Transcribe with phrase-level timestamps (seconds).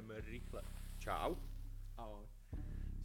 [0.00, 0.62] jdeme rychle.
[0.98, 1.34] Čau.
[1.96, 2.26] Ahoj.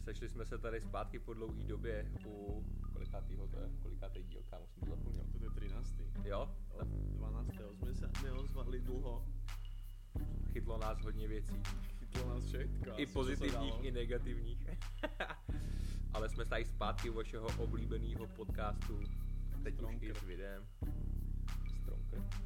[0.04, 3.70] Sešli jsme se tady zpátky po dlouhé době u kolikátýho to je?
[3.82, 5.24] Kolikátý díl, kámo, jsem to zapomněl.
[5.38, 5.94] To je 13.
[6.24, 6.56] Jo?
[6.70, 7.48] Od 12.
[7.78, 9.26] jsme se neozvali dlouho.
[10.52, 11.62] Chytlo nás hodně věcí.
[11.98, 13.00] Chytlo nás všechno.
[13.00, 14.66] I pozitivních, i negativních.
[16.12, 19.00] Ale jsme tady zpátky u vašeho oblíbeného podcastu.
[19.62, 20.66] Teď už i s videem.
[21.80, 22.45] Stronker.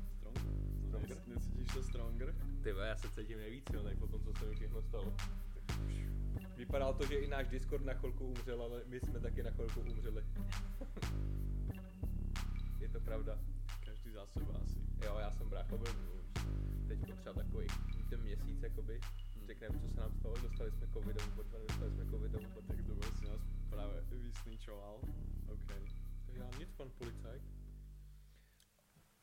[1.27, 2.35] Necítíš se stronger?
[2.63, 5.17] Ty já se cítím nejvíc silnej po tom, co se mi všechno stalo.
[6.57, 9.81] Vypadalo to, že i náš Discord na chvilku umřel, ale my jsme taky na chvilku
[9.81, 10.25] umřeli.
[12.81, 13.39] Je to pravda.
[13.85, 14.79] Každý za sebe asi.
[15.04, 15.93] Jo, já jsem brácho byl
[16.89, 17.67] teď třeba takový
[18.11, 19.01] ten měsíc, jakoby,
[19.46, 22.95] řekneme, co se nám stalo, dostali jsme covidovou potvrdu, dostali jsme covidovou potvrdu.
[22.95, 23.40] Tak to si nás
[23.71, 25.01] právě vysničoval.
[25.53, 25.71] OK.
[26.32, 27.43] Já nic, pan policajt.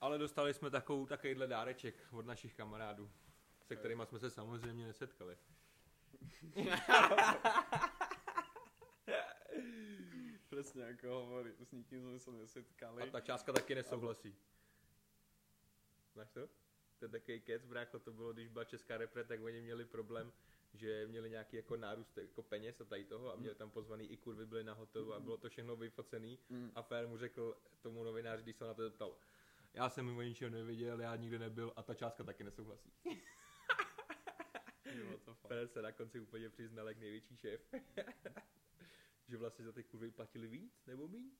[0.02, 3.12] Ale dostali jsme takovou, takovýhle dáreček od našich kamarádů,
[3.64, 5.38] se kterými jsme se samozřejmě nesetkali.
[10.50, 13.04] Přesně jako hovorí, s nikým jsme se nesetkali.
[13.04, 14.36] A ta částka taky nesouhlasí.
[16.14, 16.48] Znáš to?
[17.00, 20.34] To je takový kec, brácho, to bylo, když byla česká repre, tak oni měli problém,
[20.74, 24.18] že měli nějaký jako nárůst jako peněz a tady toho a měli tam pozvaný i
[24.18, 26.72] kurvy, byli na hotelu a bylo to všechno vyfocený Mm.
[26.76, 29.18] a Fér mu řekl tomu novináři, když se na to zeptal,
[29.78, 32.92] já jsem o ničeho nevěděl, já nikdy nebyl a ta částka taky nesouhlasí.
[34.86, 35.48] Jo, what the fuck.
[35.48, 37.62] Fér se na konci úplně přiznal jak největší šéf,
[39.28, 41.32] že vlastně za ty kurvy platili víc nebo míň.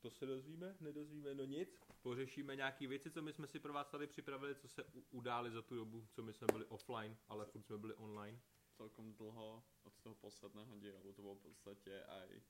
[0.00, 1.80] To se dozvíme, nedozvíme, no nic.
[2.02, 5.50] Pořešíme nějaké věci, co my jsme si pro vás tady připravili, co se u- udály
[5.50, 8.40] za tu dobu, co my jsme byli offline, ale furt jsme byli online.
[8.74, 11.12] celkom dlho od toho posledného dielu.
[11.12, 12.42] To bolo v podstate aj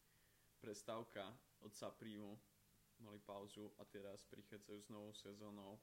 [0.61, 2.41] prestávka od Saprimu.
[2.99, 5.81] Mali pauzu a teraz prichádzajú s novou sezónou.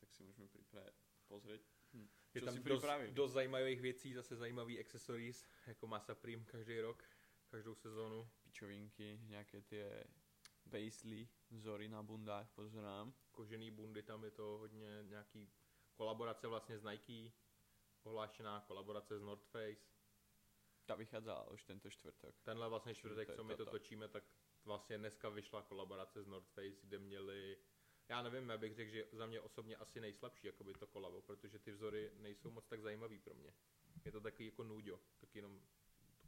[0.00, 0.96] Tak si môžeme pripraviť,
[1.28, 1.62] pozrieť.
[1.92, 2.08] Hm.
[2.34, 7.04] Je Čo tam si dost, zajímavých věcí, zase zajímavý accessories, jako má Supreme každý rok,
[7.50, 8.28] každou sezónu.
[8.42, 10.04] Pičovinky, nejaké tie
[10.70, 13.12] Paisley vzory na bundách pozerám.
[13.30, 15.50] Kožený bundy, tam je to hodně nějaký
[15.94, 17.32] kolaborace vlastně s Nike,
[18.02, 19.90] ohlášená kolaborace s North Face.
[20.86, 22.40] Ta vychádzala už tento čtvrtok.
[22.42, 24.24] Tenhle vlastně čtvrtek, co my to točíme, tak
[24.64, 27.58] vlastně dneska vyšla kolaborace s North Face, kde měli,
[28.08, 31.58] já nevím, já bych řekl, že za mě osobně asi nejslabší jakoby to kolabo, protože
[31.58, 33.54] ty vzory nejsou moc tak zajímavý pro mě.
[34.04, 35.60] Je to takový jako nuďo, tak jenom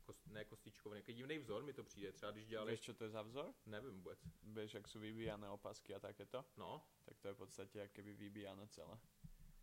[0.03, 3.04] kost, ne kostičkovaný, jaký divný vzor mi to přijde, třeba když dělali, Vieš, čo to
[3.04, 3.54] je za vzor?
[3.66, 6.44] nevím vůbec, Vieš, ak sú vybíjané opasky a takéto?
[6.56, 8.99] no, Tak to je v podstate, jak keby vybíjané celé.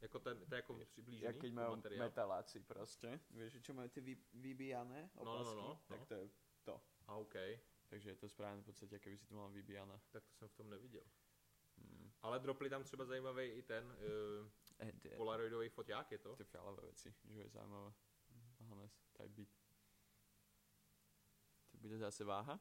[0.01, 2.07] jako ten, to je jako přiblížený Jak keď materiál.
[2.07, 3.19] metaláci proste.
[3.35, 5.55] Vieš, čo majú tie vy, vybíjané No, no, no, opasky?
[5.59, 6.29] no, Tak to je
[6.63, 6.75] to.
[7.07, 7.35] A OK,
[7.89, 10.01] Takže je to správně v podstatě, jak by si to mal vybíjané.
[10.09, 11.03] tak to jsem v tom neviděl.
[11.77, 12.11] Hmm.
[12.21, 14.49] Ale dropli tam třeba zajímavý i ten uh,
[15.01, 16.35] to je, polaroidový foťák, je to?
[16.35, 17.93] ty fialové věci, že je zaujímavé.
[18.59, 19.49] Hanes, type beat.
[21.71, 22.59] To bude zase váha?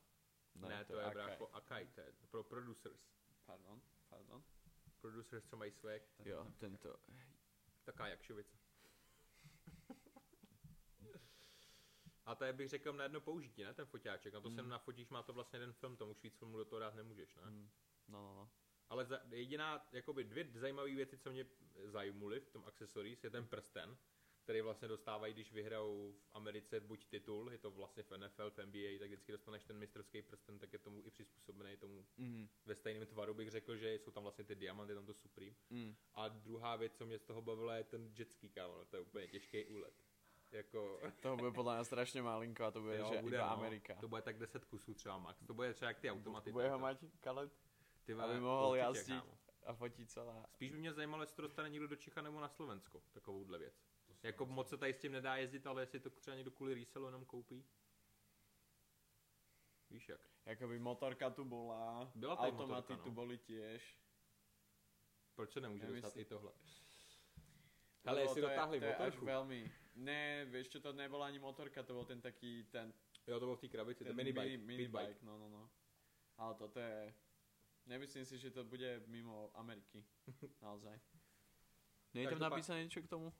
[0.54, 1.14] Ne, to, je Akai.
[1.14, 3.00] brácho Akai, to je pro producers.
[3.46, 4.44] Pardon, pardon.
[5.00, 6.96] Producers, co mají swag, Jo, tento.
[7.84, 8.57] taká jakšovice.
[12.28, 14.34] A to je, bych řekl, na jedno použití, ne, ten foťáček.
[14.34, 14.54] Na to Mm.
[14.54, 17.34] sem nafotíš, má to vlastně jeden film, tomu už víc filmů do toho dát nemůžeš,
[17.34, 17.42] ne?
[17.50, 17.70] Mm,
[18.08, 18.50] no, no, no.
[18.88, 21.46] Ale za, jediná, jakoby dvě zajímavé věci, co mě
[21.84, 23.96] zajímuly v tom accessories, je ten prsten,
[24.42, 28.58] který vlastně dostávají, když vyhrajou v Americe buď titul, je to vlastně v NFL, v
[28.66, 32.74] NBA, tak vždycky dostaneš ten mistrovský prsten, tak je tomu i přizpůsobený tomu Mm, ve
[32.74, 35.56] stejném tvaru, bych řekl, že jsou tam vlastně ty diamanty, tam to Supreme.
[35.70, 35.94] mm.
[36.14, 39.26] A druhá věc, co mě z toho bavila, je ten jetský kámo, to je úplně
[39.28, 39.94] těžký úlet.
[40.52, 43.52] Jako, Toho bude podle mě strašně malinko a to bude, jo, že bude, iba no,
[43.52, 43.94] Amerika.
[43.94, 45.46] To bude tak 10 kusů třeba max.
[45.46, 46.52] To bude třeba jak ty automaty.
[46.52, 47.52] bude ho mať Kalet
[48.04, 49.24] ty aby mohl jazdit
[49.66, 50.46] a fotit celá.
[50.52, 53.74] Spíš by mě zajímalo, jestli to dostane někdo do Čecha nebo na Slovensko, takovouhle věc.
[54.22, 57.06] Jako moc se tady s tím nedá jezdit, ale jestli to třeba někdo kvůli resellu
[57.06, 57.64] jenom koupí.
[59.90, 60.20] Víš jak?
[60.46, 63.14] Jakoby motorka tu bola, Byla automaty motorka, tu no.
[63.14, 63.98] boli tiež.
[65.34, 66.02] Proč se nemůže Nemyslím.
[66.02, 66.52] dostat i tohle?
[68.04, 69.26] Lebo jestli to je- dotáhli to je až motorku.
[69.26, 69.60] veľmi...
[69.98, 72.94] Ne, vieš čo, to nebola ani motorka, to bol ten taký, ten,
[73.26, 74.46] Jo, to bylo v té krabici, ten ten minibike.
[74.46, 74.94] mini, minibike.
[74.94, 75.70] bike, no, no, no.
[76.38, 77.14] Ale toto je...
[77.86, 80.04] Nemyslím si, že to bude mimo Ameriky.
[80.62, 81.00] Naozaj.
[82.14, 83.32] Je tam napísané niečo k tomu?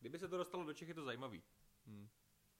[0.00, 1.42] Kdyby se to dostalo do Čech, je to zajímavý.
[1.86, 2.08] Hm.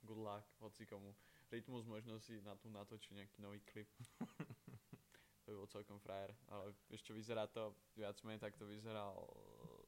[0.02, 1.14] Good luck, hoci komu.
[1.50, 3.88] Rytmus možno si na tu natočí nejaký nový klip.
[5.44, 6.34] to by bol celkom frajer.
[6.48, 9.26] Ale ešte vyzerá to viac menej, tak to vyzeral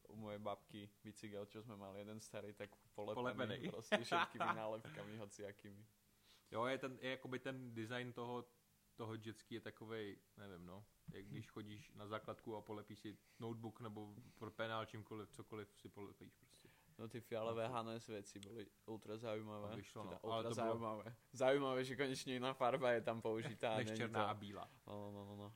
[0.07, 3.69] u mojej babky bicykel, čo sme mali jeden starý, tak polepený, Polepený.
[3.69, 5.85] proste všetkými nálepkami, hociakými.
[6.51, 8.45] Jo, je, ten, je jakoby ten design toho,
[8.95, 13.81] toho jetski je takovej, nevím no, jak když chodíš na základku a polepíš si notebook
[13.81, 16.69] nebo pro penál čímkoliv, cokoliv si polepíš prostě.
[16.97, 19.69] No ty fialové Hanes veci boli ultra zaujímavé.
[19.69, 20.09] To vyšlo, no.
[20.09, 21.15] Teda Ale ultra to bylo- zaujímavé.
[21.33, 23.75] Zaujímavé, že konečne iná farba je tam použitá.
[23.77, 24.29] Než není černá to...
[24.29, 24.71] a bílá.
[24.87, 25.53] No, no, no, no.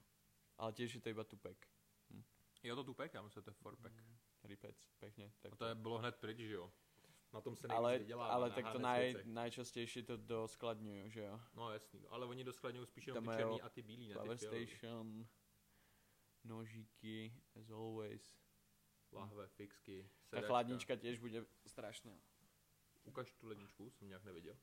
[0.57, 1.67] Ale tiež je to iba tupek.
[2.63, 3.93] Jo, to tupek, já myslím, že to je forpek.
[4.43, 5.31] Ripec, pekne.
[5.41, 6.71] Tak A to je, bylo hned pryč, že jo?
[7.33, 9.25] Na tom se nejvíc ale, vydělává, ale tak to naj, věcech.
[9.25, 11.41] najčastejšie to doskladňujú, že jo?
[11.53, 14.45] No jasný, ale oni doskladňují spíš jenom ty černý a ty bílý, ne Power ty.
[14.45, 15.27] Station,
[16.43, 18.39] nožíky, as always.
[19.11, 20.47] Lahve, fixky, Ta sedačka.
[20.47, 22.13] chladnička tiež bude strašná.
[23.03, 24.57] Ukaž tu ledničku, jsem nějak neviděl.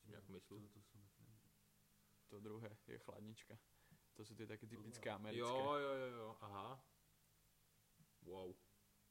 [0.00, 0.60] Jsem nějak myslel.
[0.60, 1.08] To, to jsem.
[2.28, 3.58] To druhé je chladnička.
[4.18, 5.46] To sú tie také typické Jo, americké.
[5.46, 6.74] Jo, jo, jo, jo, aha.
[8.26, 8.50] Wow.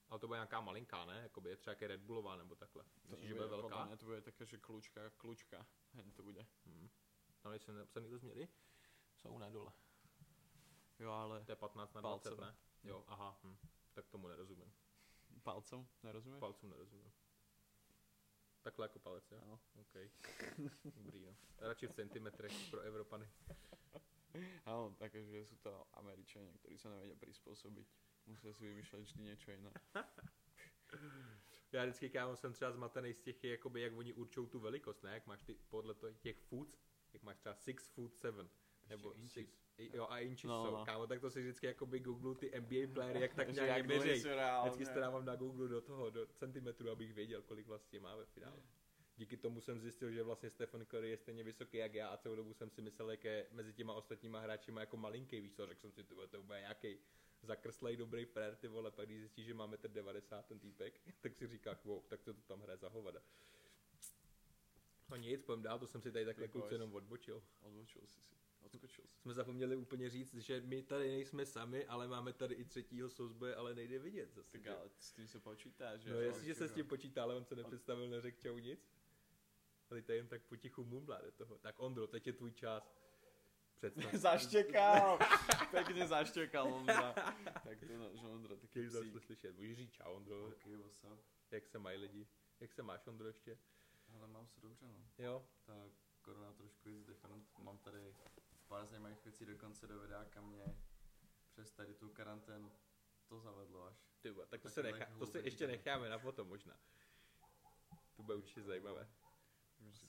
[0.09, 1.19] Ale to bude nějaká malinká, ne?
[1.23, 2.83] Jakoby je třeba jaké Red Bullová nebo takhle.
[3.09, 3.85] Myslíš, že bude velká?
[3.85, 5.67] mňa to bude také, že klučka, klučka.
[5.93, 6.45] Hen to bude.
[6.65, 6.89] Hmm.
[7.41, 8.47] Tam nejsou napsaný rozměry?
[9.15, 9.71] Jsou ne dole.
[10.99, 12.45] Jo, ale To je 15 na 20, Palcové.
[12.47, 12.55] ne?
[12.83, 13.39] Jo, aha.
[13.43, 13.57] Hm.
[13.93, 14.73] Tak tomu nerozumím.
[15.43, 16.39] palcom, nerozumieš?
[16.39, 17.11] Palcům nerozumím.
[18.61, 19.39] Takhle jako palec, jo?
[19.41, 19.59] Áno.
[19.75, 19.95] OK.
[20.95, 21.35] Dobrý, no.
[21.57, 23.29] Radši v centimetrech pro Evropany.
[24.65, 27.87] Áno, také, že sú to Američania, ktorí sa nevedia prispôsobiť.
[28.27, 29.71] Musia si vymýšľať vždy niečo iné.
[31.71, 35.13] Já vždycky kámo jsem třeba zmatený z těch, jakoby, jak oni určou tu velikost, ne?
[35.13, 36.79] Jak máš ty, podle těch foods,
[37.13, 38.49] jak máš třeba 6 foot 7,
[38.87, 39.33] nebo inches.
[39.33, 40.85] six, jo a inches No, jsou, no.
[40.85, 44.23] kámo, tak to si vždycky jakoby googlu ty NBA playery, jak tak nějak jak měřej.
[44.63, 48.25] Vždycky to dávám na Google do toho, do centimetru, abych věděl, kolik vlastně má ve
[48.25, 48.61] finále.
[49.17, 52.35] Díky tomu jsem zjistil, že vlastně Stephen Curry je stejně vysoký jak já a celou
[52.35, 55.81] dobu jsem si myslel, jak je mezi těma ostatníma hráčima jako malinký, víš co, řekl
[55.81, 56.99] jsem si, to bude nějaký
[57.43, 61.35] zakrslej dobrý frér, ty vole, pak když zjistíš, že má 1,90 m ten týpek, tak
[61.35, 63.21] si říkáš, wow, tak to, to tam hraje za hovada.
[65.09, 67.43] No nic, pojďme dál, to jsem si tady takhle kluci jenom odbočil.
[67.61, 68.35] Odbočil si si.
[68.61, 69.21] Odskočil si.
[69.21, 73.55] Jsme zapomněli úplně říct, že my tady nejsme sami, ale máme tady i třetího souzboje,
[73.55, 74.51] ale nejde vidět zase.
[74.51, 74.69] Tak že?
[74.69, 76.09] ale s tým sa počítá, že?
[76.09, 78.79] No jestliže se s tím počítá, ale on se nepředstavil, neřekl čau nic.
[79.89, 81.57] Ale tady jen tak potichu mumlá do toho.
[81.57, 82.83] Tak Ondro, teď je tvůj čas.
[83.77, 84.13] Představ.
[84.13, 85.19] zaštekal!
[85.71, 87.13] Pekne zaštekal Ondra.
[87.63, 89.23] tak to náš Ondra, taký Když psík.
[89.23, 89.55] slyšet.
[89.55, 91.19] Můžeš říct čau Ondro, OK, what's up?
[91.51, 92.27] jak se mají lidi.
[92.59, 93.57] Jak se máš Ondro ještě?
[94.13, 95.05] Ale mám se dobře, no.
[95.17, 95.45] Jo?
[95.65, 95.73] Ta
[96.21, 97.57] korona trošku is different.
[97.57, 98.15] Mám tady
[98.67, 100.75] pár zajímavých věcí dokonce do videa, mě
[101.49, 102.71] přes tady tu karanténu
[103.27, 103.97] to zavedlo až.
[104.21, 106.79] Ty vole, tak to Taky se, nechá, to se ještě necháme na potom možná.
[108.15, 109.09] To bude určitě zajímavé.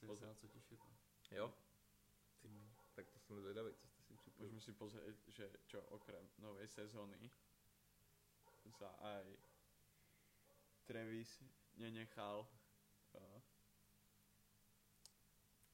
[0.06, 0.78] Pozrieť, se na co těšit.
[0.78, 0.96] No.
[1.36, 1.54] Jo?
[3.28, 4.48] Jsem zvědavý, co jste si připravili.
[4.48, 7.28] môžeme si pozrieť, že čo okrem novej sezóny
[8.72, 9.24] sa aj
[10.88, 11.28] Travis
[11.76, 12.48] nenechal
[13.12, 13.40] uh,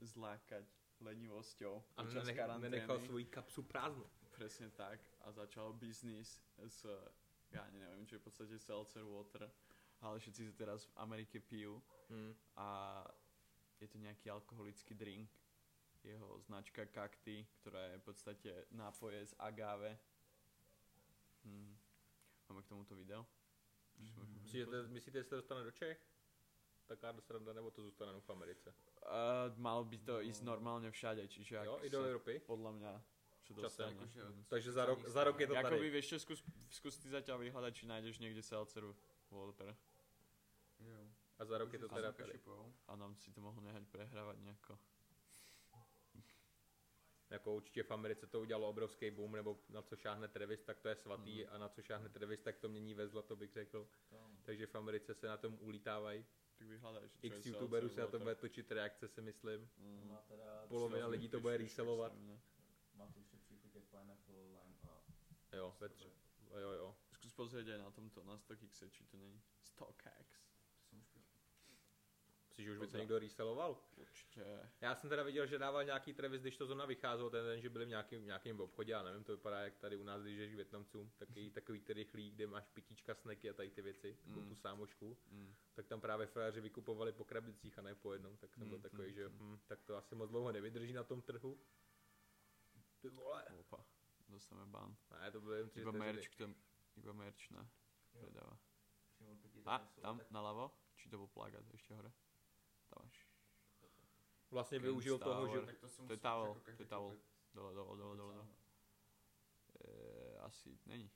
[0.02, 0.66] zlákať
[0.98, 2.70] lenivosťou A počas nenech, karantény.
[2.74, 4.10] nenechal svoji kapsu prázdnou.
[4.34, 4.98] Presne tak.
[5.22, 6.82] A začal biznis s,
[7.70, 9.46] neviem, čo je v podstate seltzer water,
[10.02, 12.36] ale všetci to teraz v Amerike pijú Hmm.
[12.60, 13.00] a
[13.80, 15.24] je to nejaký alkoholický drink.
[16.04, 19.96] Jeho značka Cacti, ktorá je v podstate nápoje z agave.
[21.44, 21.72] Hmm.
[22.48, 23.24] Máme k tomuto video?
[23.96, 25.96] Môžeme Myslíte, myslíte, že se to dostane do Čech?
[26.86, 28.74] Taká sranda, nebo to zůstane v Americe?
[29.00, 30.20] Uh, malo by to No.
[30.20, 32.00] ísť normálne všade, čiže ak Jo, i do
[32.44, 32.92] podľa mňa
[33.44, 33.92] čo Časem, dostane.
[33.96, 34.44] Jakože Mhm.
[34.48, 35.90] Takže za rok, za rok je to Jakoby tady.
[35.90, 38.92] vieš čo, skús, skús ty zatiaľ vyhľadať, či nájdeš niekde seltzeru
[39.32, 39.72] water.
[40.80, 41.00] Jo.
[41.38, 42.40] A za rok je to teda tady.
[42.88, 44.76] A nám si to mohl nehať prehrávať nejako.
[47.34, 50.88] Jako určitě v Americe to udělalo obrovský boom, nebo na co šáhne Travis, tak to
[50.88, 51.54] je svatý, Mhm.
[51.54, 53.88] a na co šáhne Travis, tak to mění ve zlato, bych řekl.
[54.10, 54.38] Tam.
[54.44, 56.24] Takže v Americe se na tom ulítávají.
[56.92, 59.70] Tak X youtuberů se na to bude točit reakce, si myslím.
[59.78, 60.08] Mm.
[60.08, 62.12] Má teda Polovina lidí to bude reselovat.
[62.94, 63.06] Má
[63.90, 64.58] pineapple, lime
[65.50, 66.12] a Jo, tři.
[66.60, 66.96] Jo, jo.
[67.14, 69.40] Skús pozrieť aj na tomto, na StockX, či to není.
[69.64, 70.28] StockX.
[70.78, 71.06] to jsem už
[71.66, 71.78] pil.
[72.54, 73.78] Myslíš, že už by to někdo reseloval?
[73.96, 74.70] Určite.
[74.80, 77.70] Já jsem teda viděl, že dával nějaký Travis, když to zrovna vycházelo, ten den, že
[77.70, 80.52] byli v nějakém, nějakém obchodě, já nevím, to vypadá jak tady u nás, když jdeš
[80.52, 84.40] k Větnamcům, takový, takový ty rychlý, kde máš pitíčka, sneky a tady ty věci, takovou
[84.40, 84.48] Mm.
[84.48, 85.54] tu sámošku, Mm.
[85.74, 88.82] tak tam právě frajeři vykupovali po krabicích a ne po jednom, tak jsem byl Mm,
[88.82, 89.38] takový, mm, že mm.
[89.38, 91.60] hm, tak to asi moc dlouho nevydrží na tom trhu.
[93.00, 93.44] Ty vole.
[93.60, 93.84] Opa,
[94.28, 94.96] dostaneme ban.
[95.20, 96.40] Ne, to bylo jen tři Iba merch,
[96.96, 97.68] iba merch ne,
[99.40, 100.70] proti A, tam, tak- naľavo?
[100.96, 102.12] Či to bol plagát ešte hore?
[103.02, 103.28] Máš.
[104.50, 107.16] Vlastně Ken využil toho, že Tak to si To je towel, jako to je towel.
[107.54, 108.34] Dole, dole, dole, dole, dole.
[108.34, 108.56] sám.
[109.84, 111.10] E, asi není.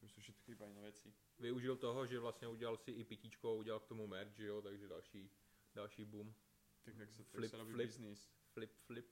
[0.00, 1.14] To všetky iba iné veci.
[1.38, 4.88] využil toho, že vlastně udělal si i pitíčko, udělal k tomu merch, že jo, takže
[4.88, 5.30] další,
[5.74, 6.34] další boom.
[6.84, 7.86] Tak tak sa, tak Flip, sa robí flip.
[7.90, 8.30] biznis.
[8.54, 9.06] flip, flip.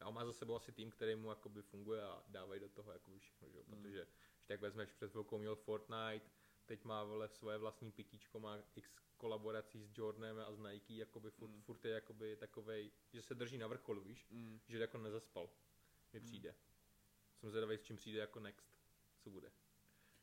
[0.00, 2.92] A on má za sebou asi tým, který mu jakoby funguje a dávají do toho
[2.92, 3.58] jakoby všechno, že?
[3.58, 3.64] jo?
[3.66, 3.82] Mm.
[3.82, 4.06] protože
[4.36, 6.30] když tak vezmeš před chvilkou měl Fortnite,
[6.66, 11.30] teď má vole svoje vlastní pitíčko, má x kolaborací s Jordanem a s Nike, jakoby
[11.30, 11.62] furt, Mm.
[11.62, 14.60] furt je jakoby takovej, že se drží na vrcholu, víš, Mm.
[14.68, 15.50] že jako nezaspal,
[16.12, 16.26] mi Mm.
[16.26, 16.54] přijde.
[17.38, 18.70] Jsem zvědavý, s čím přijde jako next,
[19.20, 19.52] co bude.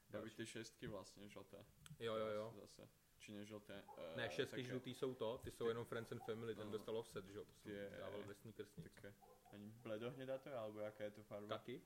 [0.09, 0.35] Další.
[0.35, 1.65] ty šestky vlastně žluté.
[1.99, 2.53] Jo, jo, jo.
[2.61, 2.89] Zase.
[3.17, 3.83] Či nežluté.
[3.97, 6.71] Uh, Ne, šestky žlutý jsou to, ty jsou ty- jenom Friends and Family, ten No.
[6.71, 8.83] dostal offset, že jo, to Je- jsem dával ve sneakersnic.
[8.93, 9.13] Také.
[9.51, 11.47] Ani bledohnedá to je, alebo jaká je to farba?
[11.57, 11.81] Kaky,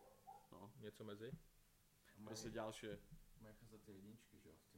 [0.52, 0.74] No.
[0.80, 1.32] něco mezi.
[2.30, 2.88] Zase další
[3.42, 4.76] Mají cházet ty jedničky, že jo, v.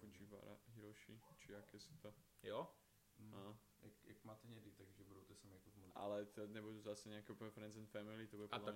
[0.00, 2.14] Fujiwara, Hiroshi, či jaké jsou to.
[2.42, 2.70] Jo?
[3.18, 3.30] Mm.
[3.30, 3.58] No.
[3.82, 5.76] Jak, jak máte hnědý, takže budou ty samé jako v.
[5.94, 8.74] Ale to nebudou zase nějaké úplně Friends and Family, to bude A podle tak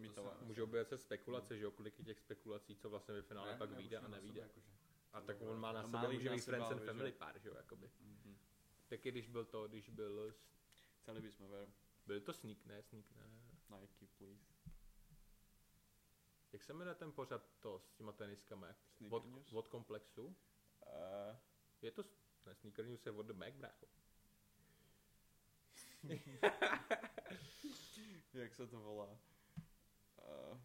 [0.00, 3.14] mě to jsou- Můžou být se spekulace, že jo, kolik je těch spekulací, co vlastně
[3.14, 4.40] ve finále pak vyjde a nevíde.
[4.40, 4.70] Jakože.
[5.12, 7.54] A tak on má na No, sebe, může sebe, Friends and Family pár, že jo,
[7.56, 7.90] jakoby.
[8.00, 8.36] Mhm.
[8.88, 10.34] Taky když byl to, když byl,
[11.02, 11.72] Chceli bychom veru.
[12.06, 13.30] byl to Sneak, ne, Sneak, ne.
[13.80, 14.42] Nike, please.
[16.52, 18.66] Jak se jmenuje ten pořad to s těma teniskama?
[18.66, 20.36] jak- Od, od komplexu?
[20.86, 21.36] Uh,
[21.82, 22.04] Je to,
[22.46, 23.86] ne, Sneaker News je od The brácho.
[28.34, 29.18] jak se to volá?
[30.16, 30.58] Uh,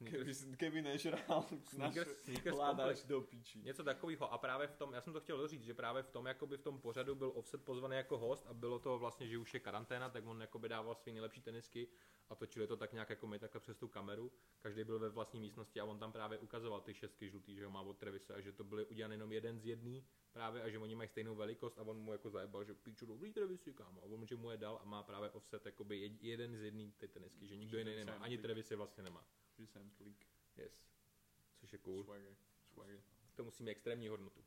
[0.00, 3.58] Sneakers, keby, nežral, Sneakers, Sneakers do piči.
[3.62, 4.32] Něco takového.
[4.32, 6.62] A právě v tom, já jsem to chtěl říct, že právě v tom, jakoby v
[6.62, 10.10] tom pořadu byl Offset pozvaný jako host a bylo to vlastně, že už je karanténa,
[10.10, 11.88] tak on jakoby dával své nejlepší tenisky
[12.28, 14.32] a točili to tak nějak jako my takhle přes tu kameru.
[14.60, 17.70] Každý byl ve vlastní místnosti a on tam právě ukazoval ty šestky žlutý, že ho
[17.70, 20.78] má od Trevise a že to byly udělané jenom jeden z jedný právě a že
[20.78, 24.02] oni mají stejnou velikost a on mu jako zajebal, že píču dobrý Trevisy, kámo.
[24.02, 26.92] A on že mu je dal a má právě Offset jakoby jed- jeden z jedný
[26.92, 28.12] ty tenisky, že nikdo jiný nemá.
[28.12, 28.42] Ani typ.
[28.42, 29.24] Trevisy vlastně nemá.
[29.60, 30.26] Že jsem klik.
[30.56, 30.72] Yes.
[31.60, 32.04] Což je cool.
[32.04, 32.36] Swagger.
[32.72, 33.00] Swagger.
[33.34, 34.44] To musí mít extrémní hodnotu.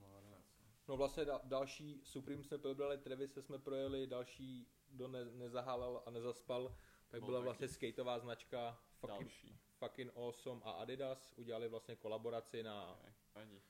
[0.00, 0.44] Morac.
[0.88, 6.10] No vlastně da- další Supreme jsme probrali, Trevise jsme projeli, další, kdo ne- nezahálel a
[6.10, 6.76] nezaspal,
[7.08, 7.44] tak Byl byla taky.
[7.44, 9.58] vlastně skateová značka fucking, Další.
[9.78, 11.32] fucking Awesome a Adidas.
[11.36, 13.12] Udělali vlastně kolaboraci na, Okay.
[13.34, 13.62] Ani.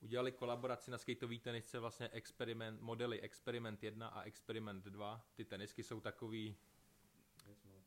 [0.00, 5.26] udělali kolaboraci na skateový tenisce vlastně experiment, modely Experiment 1 a Experiment 2.
[5.34, 6.56] Ty tenisky jsou takový.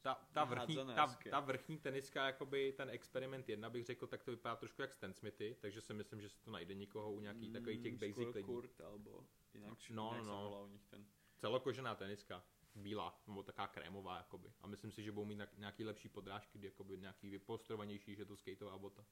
[0.02, 4.32] Ta, ta, vrchní, ta, ta vrchní teniska, jakoby ten Experiment 1 bych řekl, tak to
[4.32, 7.54] vypadá trošku jak Stan Smithy, takže si myslím, že se to najde někoho u nějakých
[7.54, 8.46] takových těch Mm, basic lidí.
[8.46, 10.50] Kurt, alebo jinak, No, no.
[10.50, 11.06] volá u nich ten.
[11.38, 12.44] celokožená teniska,
[12.76, 14.54] bílá, nebo taká krémová, jakoby.
[14.62, 18.78] A myslím si, že budou mít nějaký lepší podrážky, jakoby nějaký vypolstrovanější, že to skateová
[18.78, 19.06] bota.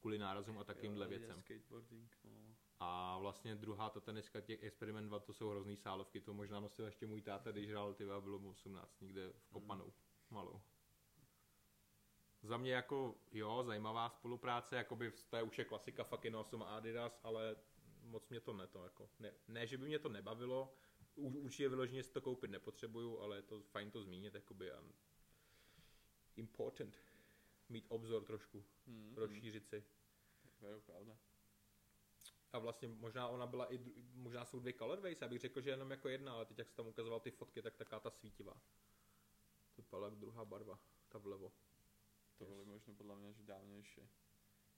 [0.00, 1.40] Kvůli nárazům a takovýmhle věcem.
[1.42, 2.54] Skateboarding, no.
[2.80, 6.84] A vlastně druhá ta teniska těch Experiment 2, to jsou hrozný sálovky, to možná nosil
[6.84, 9.92] ještě můj táta, když hrál ty bylo mu 18, někde v Kopanou,
[10.32, 10.60] malou.
[12.42, 17.20] Za mě jako, jo, zajímavá spolupráce, jakoby to je už je klasika fucking Awesome Adidas,
[17.22, 17.56] ale
[18.02, 20.74] moc mě to ne to jako, ne, ne že by mě to nebavilo,
[21.14, 24.82] U- určitě vyloženě si to koupit nepotřebuju, ale je to fajn to zmínit, jakoby a
[26.36, 26.96] important
[27.68, 29.84] mít obzor trošku, Hmm, rozšířit si.
[30.60, 31.18] To je pravda.
[32.52, 33.78] A vlastně možná ona byla i,
[34.14, 36.76] možná jsou dvě colorways, já bych řekl, že jenom jako jedna, ale teď jak jsi
[36.76, 38.60] tam ukazoval ty fotky, tak taká ta svítivá.
[39.92, 41.52] To jak druhá barva, ta vlevo.
[42.38, 44.08] To byly možno podle mě, že dávnější.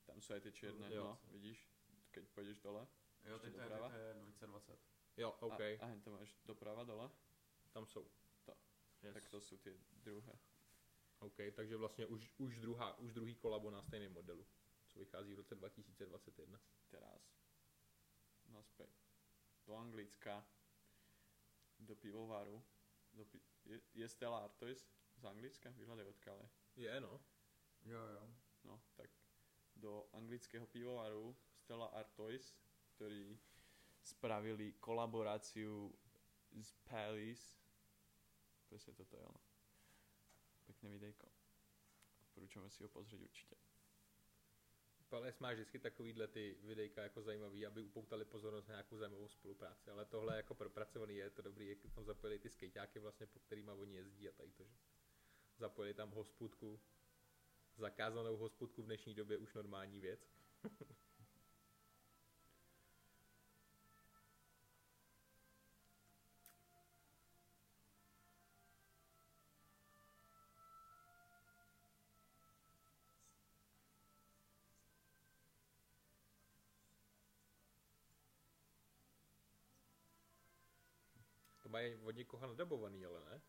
[0.05, 1.05] Tam jsou i ty černé, Jo.
[1.05, 1.69] no, vidíš,
[2.11, 2.87] keď půjdeš dole.
[3.25, 4.79] Jo, teď to je, to je 2020.
[5.17, 7.11] Jo, OK, A, a tam máš doprava dole,
[7.73, 8.11] tam jsou.
[8.45, 8.57] To.
[9.03, 9.15] Yes.
[9.15, 10.39] tak to jsou ty druhé.
[11.19, 14.47] OK, takže vlastně už, už, druhá, už druhý kolabo na stejném modelu,
[14.87, 16.61] co vychází v roce 2021.
[16.91, 17.35] Teraz
[18.49, 18.91] naspäť
[19.67, 20.47] do Anglicka,
[21.79, 22.65] do pivovaru,
[23.13, 24.87] do pi- je, je Stella Artois
[25.25, 25.73] z Anglicka?
[25.73, 26.49] Vyhľadaj odkiaľ je.
[26.85, 27.17] Je, no.
[27.89, 28.25] Jo, jo.
[28.69, 29.09] No, tak
[29.77, 32.53] do anglického pivovaru Stella Artois,
[32.97, 33.41] ktorí
[34.05, 35.89] spravili kolaboráciu
[36.53, 37.57] s Palace.
[38.69, 39.41] Presne toto je ono.
[40.69, 41.25] Pekné videjko.
[42.29, 43.57] Odporúčame si ho pozrieť určite.
[45.09, 49.91] Pales má vždycky takovýhle ty videjka jako zajímavý, aby upoutali pozornost na nějakou zajímavou spolupráci,
[49.91, 53.75] ale tohle jako propracovaný, je to dobrý, jak tam zapojili ty skejťáky vlastně, po kterýma
[53.75, 54.75] oni jezdí a tady to, že
[55.59, 56.81] zapojili tam hospůdku,
[57.77, 60.29] zakázanou hospůdku v dnešní době už normální věc.
[81.63, 83.41] To mají od někoho nadabovaný, ale ne?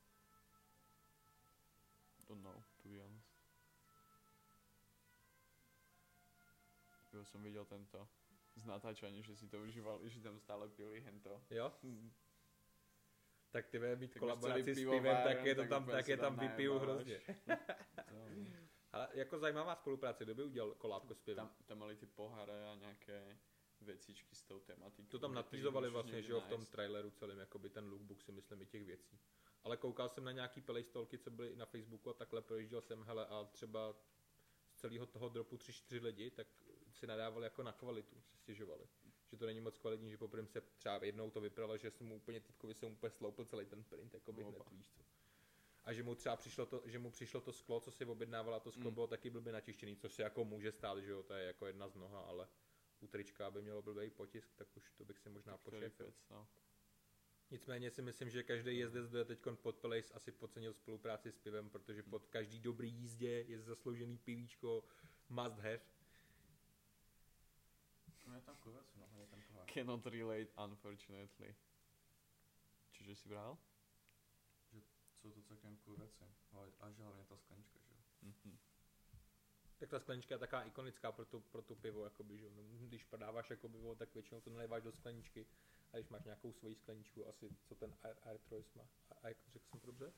[2.27, 3.35] Don't know, to be honest.
[7.13, 8.07] Jo som videl tento
[8.55, 11.43] z natáčania, že si to užívali, že tam stále pili hento.
[11.51, 11.71] Jo?
[13.51, 16.17] Tak ty bude mít Tak kolaboraci s pivem, tak je to tak tam, tak je
[16.17, 17.21] tam tam vypiju hrozně.
[18.91, 21.47] Ale jako zajímavá spolupráce, kdo by udělal kolábko s pivem?
[21.47, 23.37] Tam, tam mali ty poháre a nějaké
[23.81, 25.09] vecičky s tou tematikou.
[25.09, 28.61] To tam natýzovali vlastně, že jo, v tom traileru celým, jakoby ten lookbook si myslím
[28.61, 29.19] i těch věcí.
[29.65, 33.25] Ale koukal jsem na nějaký playstolky, co byly na Facebooku a takhle projížděl jsem, hele,
[33.25, 33.93] a třeba
[34.65, 36.47] z celého toho dropu 3-4 lidi, tak
[36.91, 38.87] si nadávali jako na kvalitu, si stěžovali.
[39.31, 42.15] Že to není moc kvalitní, že poprvé se třeba jednou to vypralo, že jsem mu
[42.15, 44.51] úplně týpkovi se mu úplně sloupil celý ten print, jakoby Opa.
[44.51, 45.01] hned, víš co.
[45.83, 48.71] A že mu třeba přišlo to, že mu přišlo to sklo, co si objednávala, to
[48.71, 48.93] sklo Mm.
[48.93, 51.87] bylo taky blbě načištěný, což se jako může stát, že jo, to je jako jedna
[51.87, 52.47] z mnoha, ale
[52.99, 56.13] u trička, aby mělo blbý potisk, tak už to bych si možná pošefil.
[56.29, 56.47] no.
[57.51, 61.37] Nicméně si myslím, že každý jezdec, kdo je teď pod Place, asi podcenil spolupráci s
[61.37, 64.83] pivem, protože pod každý dobrý jízdě je zasloužený pivíčko
[65.29, 65.79] must have.
[68.27, 68.57] No je tam
[68.95, 69.69] no, je pohár.
[69.73, 71.55] Cannot relate, unfortunately.
[72.91, 73.57] Čiže si bral?
[75.21, 76.23] Jsou to celkem cool věci.
[76.51, 78.01] Ale, a že hlavně ta sklenička, že jo.
[78.21, 78.57] Mhm.
[79.77, 82.51] Tak ta sklenička je taková ikonická pro tu, pro tu pivo, jakoby, že jo.
[82.55, 85.47] No, Když podáváš jako pivo, tak většinou to naléváš do skleničky.
[85.95, 87.97] A když máš nějakou svoji skleničku, asi co ten
[88.45, 88.83] Troyes má.
[89.09, 90.13] A, a jak řekl jsem to dobře?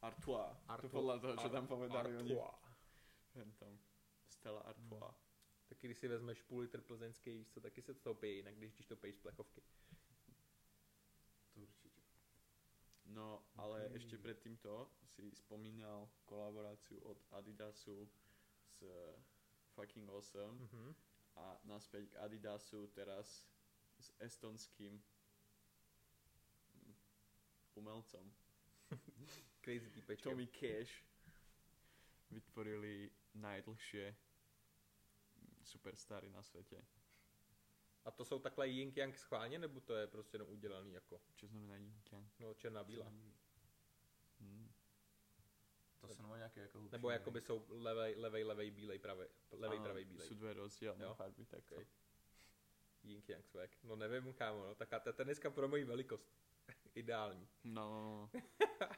[0.00, 0.56] Artois.
[0.68, 0.92] Artois.
[0.92, 2.32] To podľa toho, čo tam povedali oni.
[2.32, 2.56] Artois.
[3.36, 3.76] Jen tam.
[4.28, 5.12] Stella Artois.
[5.68, 8.72] Taky když si vezmeš půl litr plzeňský, víš co, taky se to pije jinak, když,
[8.72, 9.62] když to piješ z plechovky.
[11.54, 12.00] To určitě.
[13.04, 13.96] No, ale Mhm.
[13.96, 18.08] ešte pred týmto si spomínal kolaboráciu od Adidasu
[18.64, 18.80] s
[19.76, 20.94] fucking awesome Mhm.
[21.36, 23.44] a naspäť k Adidasu teraz
[24.04, 25.02] s estonským
[27.74, 28.34] umelcom
[29.64, 30.30] Crazy týpečkem.
[30.32, 31.04] Tommy Cash
[32.30, 34.16] vytvorili najdlhšie
[35.64, 36.84] superstary na svete.
[38.04, 41.46] A to jsou takhle yin yang schválně, nebo to je prostě jenom udělaný jako, Čo
[41.46, 42.28] znamená yin yang?
[42.38, 43.06] no černá bílá?
[44.40, 44.72] Hmm.
[46.00, 50.04] To se nebo nějaké jako Nebo jakoby jsou levej, levej, levej, bílej, pravej, levej, pravej,
[50.04, 50.28] bílej.
[50.30, 51.14] Dve rozdielne Jo.
[51.14, 51.86] farby, tak Okay.
[53.04, 53.70] Yin yang swag.
[53.82, 56.28] No nevím, kámo, no, taká ta teniska pro moji velikost.
[56.94, 57.48] Ideální.
[57.64, 58.40] No, no,
[58.80, 58.88] no.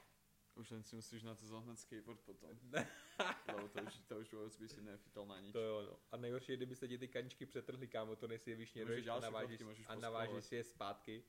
[0.57, 2.48] Už len si musíš na to zohnať skateboard potom.
[3.52, 5.52] Lebo to už, to už vôbec by si nefytal na nič.
[5.52, 6.00] To jo, no.
[6.11, 9.20] A nejhorší je, kdyby se ti ty kaničky přetrhly, kámo, to nejsi je vyšněruješ a
[9.20, 11.24] navážíš, a navážíš si je zpátky.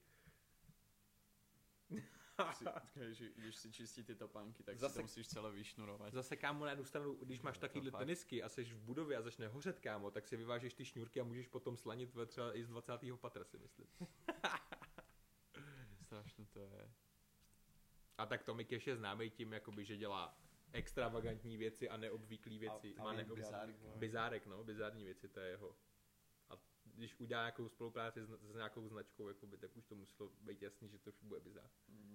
[2.53, 6.13] Si, když ideš si čistiť tie topánky, tak Zase- si to musíš celé vyšnurovať.
[6.13, 9.47] Zase kámo na jednu stranu, když máš takovýhle tenisky a jsi v budově a začne
[9.47, 12.69] hořet kámo, tak si vyvážeš ty šňůrky a můžeš potom slanit ve třeba i z
[12.69, 12.93] 20.
[13.21, 13.87] patra si myslím.
[16.05, 16.91] Strašné to je.
[18.17, 20.37] A tak Tommy Cash je známý tím, jakoby, že dělá
[20.71, 22.95] extravagantní věci a neobvyklý věci.
[22.97, 23.37] a Má jen neob...
[23.39, 23.73] bizár.
[23.95, 25.75] Bizárek, no, bizární věci, to je jeho.
[26.49, 30.61] A když udělá nějakou spolupráci s, s nějakou značkou, jakoby, tak už to muselo být
[30.61, 31.69] jasný, že to už bude bizár.
[31.87, 32.06] Mm.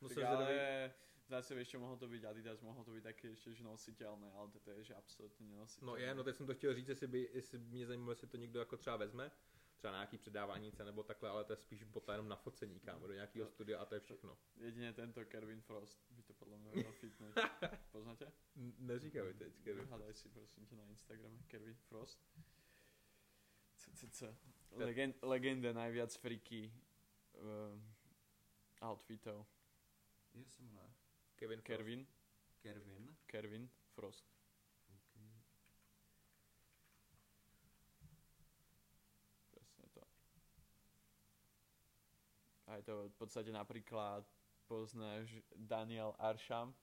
[0.00, 0.94] No, zvědavý- ale
[1.28, 4.70] zase čo, mohlo to byť Adidas, mohlo to byť také ešte že nositeľné, ale toto
[4.70, 5.86] je že absolútne nenositeľné.
[5.86, 8.26] No je, no teď jsem to chtěl říct, jestli by, jestli by mě zajímalo, jestli
[8.28, 9.30] to někdo jako třeba vezme,
[9.76, 12.80] třeba na nějaký předávání cen nebo takhle, ale to je spíš bota jenom na focení,
[12.80, 13.50] kámo, do nějakého No.
[13.50, 14.38] studia a to je všechno.
[14.56, 17.34] Jedine tento Kervin Frost by to podľa mňa vedel fitnúť.
[17.92, 18.32] Poznáte?
[18.78, 19.72] Neříkám mi to vždycky.
[19.74, 22.18] Hľadaj si prosím ťa na Instagrame Kervin Frost.
[23.76, 24.34] CCC.
[24.74, 26.72] Legend, legenda najviac friky
[27.38, 27.94] um,
[28.82, 29.46] outfitov.
[30.38, 30.94] Jak se jmenuje?
[31.36, 31.68] Kevin Frost.
[31.68, 32.06] Kervin,
[32.58, 33.16] Kervin.
[33.26, 34.24] Kervin Frost.
[34.88, 35.30] Okay.
[39.50, 40.00] Presne to.
[42.66, 44.22] A je to v podstate napríklad
[44.66, 46.74] poznáš Daniel Arsham.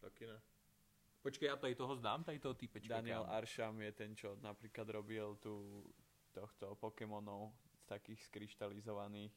[0.00, 0.42] Taky ne.
[1.22, 2.94] Počkej, já tady toho znám, tady toho týpečka.
[2.94, 3.34] Daniel kámo.
[3.34, 5.84] Arsham je ten, čo napríklad robil tu
[6.32, 7.52] tohto Pokémonov
[7.86, 9.34] takých skryštalizovaných.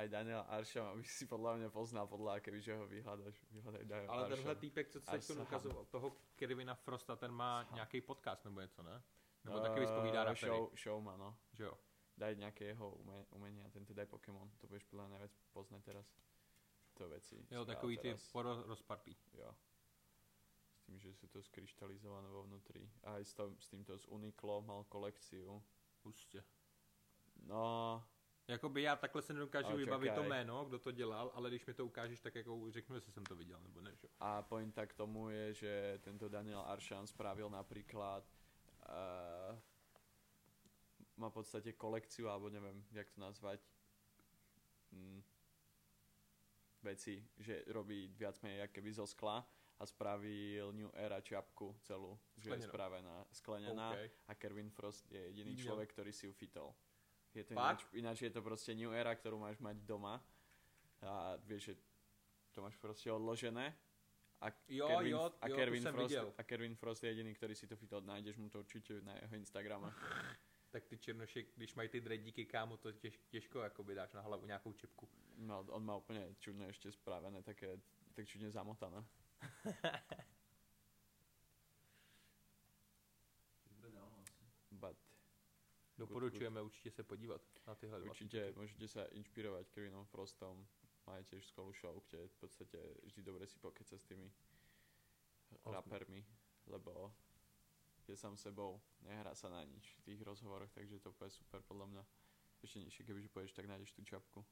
[0.00, 4.10] Aj Daniel Arsham, aby si podľa mňa poznal, podľa keby že ho vyhľadaš, vyhľadaj Daniel
[4.10, 4.36] Ale Arsham.
[4.36, 8.82] tenhle týpek, co se teď ukazoval, toho Kevina Frosta, ten má nějaký podcast nebo něco,
[8.82, 9.02] ne?
[9.44, 11.36] Nebo taky vyspovídá na Eh, show, show má, no.
[11.52, 11.78] že jo?
[12.16, 15.82] Daj nejaké jeho ume, umenia, ten teda aj Pokémon, to budeš podľa mňa najviac poznať
[15.84, 16.06] teraz.
[16.94, 17.46] To veci.
[17.50, 18.16] Jo, takový ty
[18.66, 19.16] rozpartý.
[19.32, 19.54] Jo.
[20.76, 22.88] S tým, že sú to skryštalizované vo vnútri.
[23.04, 25.62] A aj s, to, s týmto z Uniqlo mal kolekciu.
[26.04, 26.44] Hustě.
[27.42, 28.04] No,
[28.48, 31.74] Jakoby já takhle se nedokážu Ale vybavit to jméno, kdo to dělal, ale když mi
[31.74, 34.08] to ukážeš, tak jako řeknu, jestli jsem to viděl, nebo ne, že?
[34.20, 38.24] a pointa k tomu je, že tento Daniel Aršan spravil napríklad
[38.88, 39.58] uh,
[41.20, 43.60] má v podstate kolekciu, alebo neviem, jak to nazvať,
[44.96, 45.20] mm,
[46.80, 49.44] veci, že robí viac menej jak keby zo skla
[49.80, 54.28] a spravil New Era čapku celú, že je spravená, sklenená OK.
[54.28, 55.62] a Kervin Frost je jediný Jo.
[55.68, 56.72] človek, ktorý si ju fitol.
[57.34, 57.80] Je to Fakt?
[57.80, 60.18] ináč, ináč je to proste New Era, ktorú máš mať doma
[61.02, 61.74] a vieš, že
[62.52, 63.72] to máš proste odložené
[64.40, 66.34] A Jo, Kervin, jo, a jo, Kervin Frost, viděl.
[66.38, 69.34] a Kervin Frost je jediný, který si to fito najdeš mu to určitě na jeho
[69.36, 69.92] Instagrame.
[70.70, 74.46] Tak ty černoši, když mají ty dreadíky, kámo, to těž, těžko jakoby dáš na hlavu
[74.46, 75.08] nějakou čipku.
[75.36, 77.78] No, on má úplně čudné ještě spravené, také
[78.14, 79.04] tak čudně zamotané.
[83.66, 84.32] Už bude dávno asi.
[84.70, 84.96] But
[86.00, 88.10] Doporučujeme určitě se podívat na tyhle dva.
[88.10, 88.60] určite týpky.
[88.60, 90.66] môžete sa inšpirovať Kevinom Frostom.
[91.06, 94.32] Má tiež skvelú show, kde v podstate vždy dobre si pokeca s tými
[95.64, 96.24] rapermi,
[96.66, 97.12] lebo
[98.08, 101.86] je sám sebou, nehrá sa na nič v tých rozhovoroch, takže to bude super podľa
[101.86, 102.02] mňa.
[102.62, 104.44] Ešte nižšie, kebyže pôjdeš, tak nájdeš tú čapku.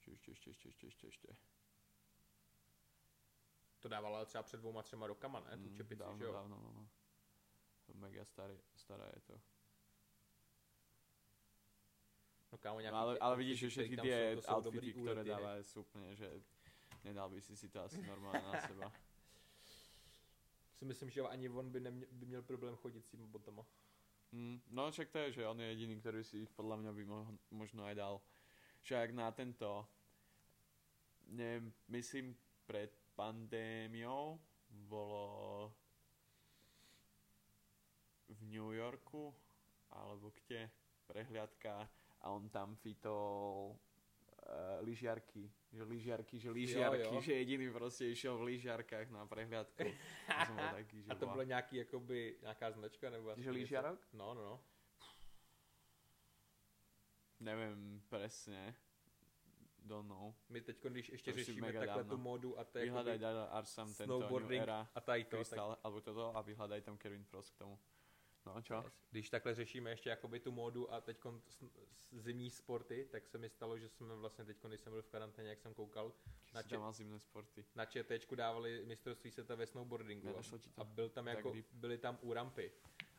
[0.00, 1.28] Ešte, ešte, ešte, ešte, ešte, ešte, ešte.
[3.80, 5.58] To dával ale třeba před dvouma, třema rokama, ne?
[5.58, 6.32] Tu Mm, čepici, dávno, že jo?
[6.32, 6.88] dávno, no, no.
[7.94, 9.40] Mega staré, stará je to.
[12.52, 15.28] No kámo, nějaký No, ale, ty ale vidíš, že který jsou, to jsou dobrý outfity,
[15.28, 15.62] dáva, hej.
[15.64, 16.28] sú úplne, že
[17.04, 18.92] nedal by si si to asi normálne na seba.
[20.80, 23.66] Si myslím, že ani on by, nemě, by měl problém chodit s těmi botama.
[24.32, 27.04] Mm, no však to je, že on je jediný, ktorý si ich podľa mňa by
[27.04, 28.14] mo- možno aj dal.
[28.80, 29.84] Však na tento,
[31.28, 32.32] neviem, myslím
[32.64, 34.40] pred pandémiou
[34.88, 35.68] bolo
[38.28, 39.34] v New Yorku,
[39.92, 40.70] alebo kde,
[41.06, 41.84] prehliadka
[42.20, 47.20] a on tam fitol uh, lyžiarky, že lyžiarky, že lyžiarky, jo.
[47.20, 49.84] že jediný proste išiel v lyžiarkách na prehliadku.
[50.48, 53.34] Bol taký, že A to bylo nějaký, jakoby, nějaká značka, nebo...
[53.36, 54.00] Že lyžiarok?
[54.12, 54.60] No, no, no.
[57.40, 58.76] Neviem presne.
[59.80, 60.34] Don't know.
[60.48, 62.16] My teď, když ještě To řešíme takhle dávno.
[62.16, 66.00] tu módu a to je Dada Arsam tento snowboarding Era a tady to, tak alebo
[66.00, 67.78] toto a vyhľadaj tam Kevin Frost k tomu.
[68.46, 68.84] No čo?
[69.10, 71.18] Když takhle řešíme ještě jakoby tu módu a teď
[72.12, 75.48] zimní sporty, tak se mi stalo, že jsme vlastně teď, když jsem byl v karanténě,
[75.48, 76.12] jak jsem koukal,
[76.54, 77.64] na, Si če- zimné sporty.
[77.74, 80.80] na ČTčku dávali mistrovství světa ve snowboardingu ti to?
[80.80, 82.72] a byl tam Tak jako, byli tam u rampy.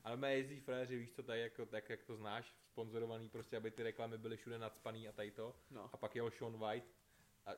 [0.04, 3.72] Ale mé jezdí fréři, víš co, tady jako, tak jak to znáš, sponzorovaný prostě, aby
[3.72, 5.56] ty reklamy byly všude nadspaný a tady to.
[5.72, 5.90] No.
[5.94, 6.88] A pak jel Sean White
[7.46, 7.52] a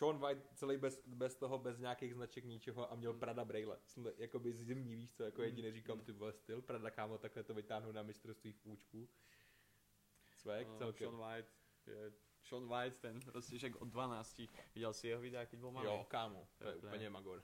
[0.00, 3.78] Sean White celý bez, bez toho, bez nějakých značek ničeho a měl Prada brejle.
[3.86, 7.54] Jsme jakoby zimní, víš co, jako jediný říkám, ty vole styl, Prada kámo, takhle to
[7.54, 9.08] vytáhnu na mistrovství v účku.
[10.36, 11.10] Svek, No, celkem.
[11.10, 11.48] Sean White,
[11.86, 14.42] je, Sean White, ten prostě však od 12.
[14.74, 15.86] Viděl si jeho videa, keď bol malý?
[15.86, 16.88] Jo, kámo, to je Dobré.
[16.90, 17.42] úplně magor.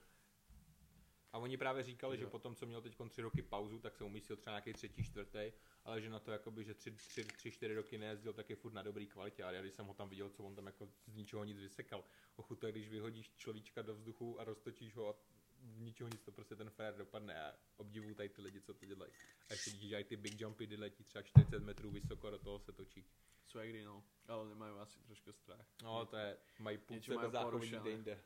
[1.37, 2.31] A oni právě říkali, že Jo.
[2.31, 5.53] potom, co měl teď tři roky pauzu, tak se umístil třeba nějaký třetí, čtvrtý,
[5.85, 8.73] ale že na to, jakoby, že tři, tři, tři, čtyři roky nejezdil, tak je furt
[8.73, 9.43] na dobrý kvalitě.
[9.45, 12.05] A já když jsem ho tam viděl, co on tam jako z ničeho nic vysekal.
[12.37, 15.15] Ochu to je, když vyhodíš človíčka do vzduchu a roztočíš ho a
[15.63, 17.43] ničeho nic to prostě ten fér dopadne.
[17.45, 19.13] A obdivuju tady ty lidi, co to dělají.
[19.49, 22.73] A ještě dělají ty big jumpy, kdy letí třeba 40 metrů vysoko, do toho se
[22.73, 23.05] točí.
[23.47, 24.05] Swagry, no.
[24.29, 25.67] Ale nemajú asi trošku strach.
[25.83, 27.91] No, to je, mají půl Něco mají sebe záchovní porušené.
[27.91, 28.23] jinde.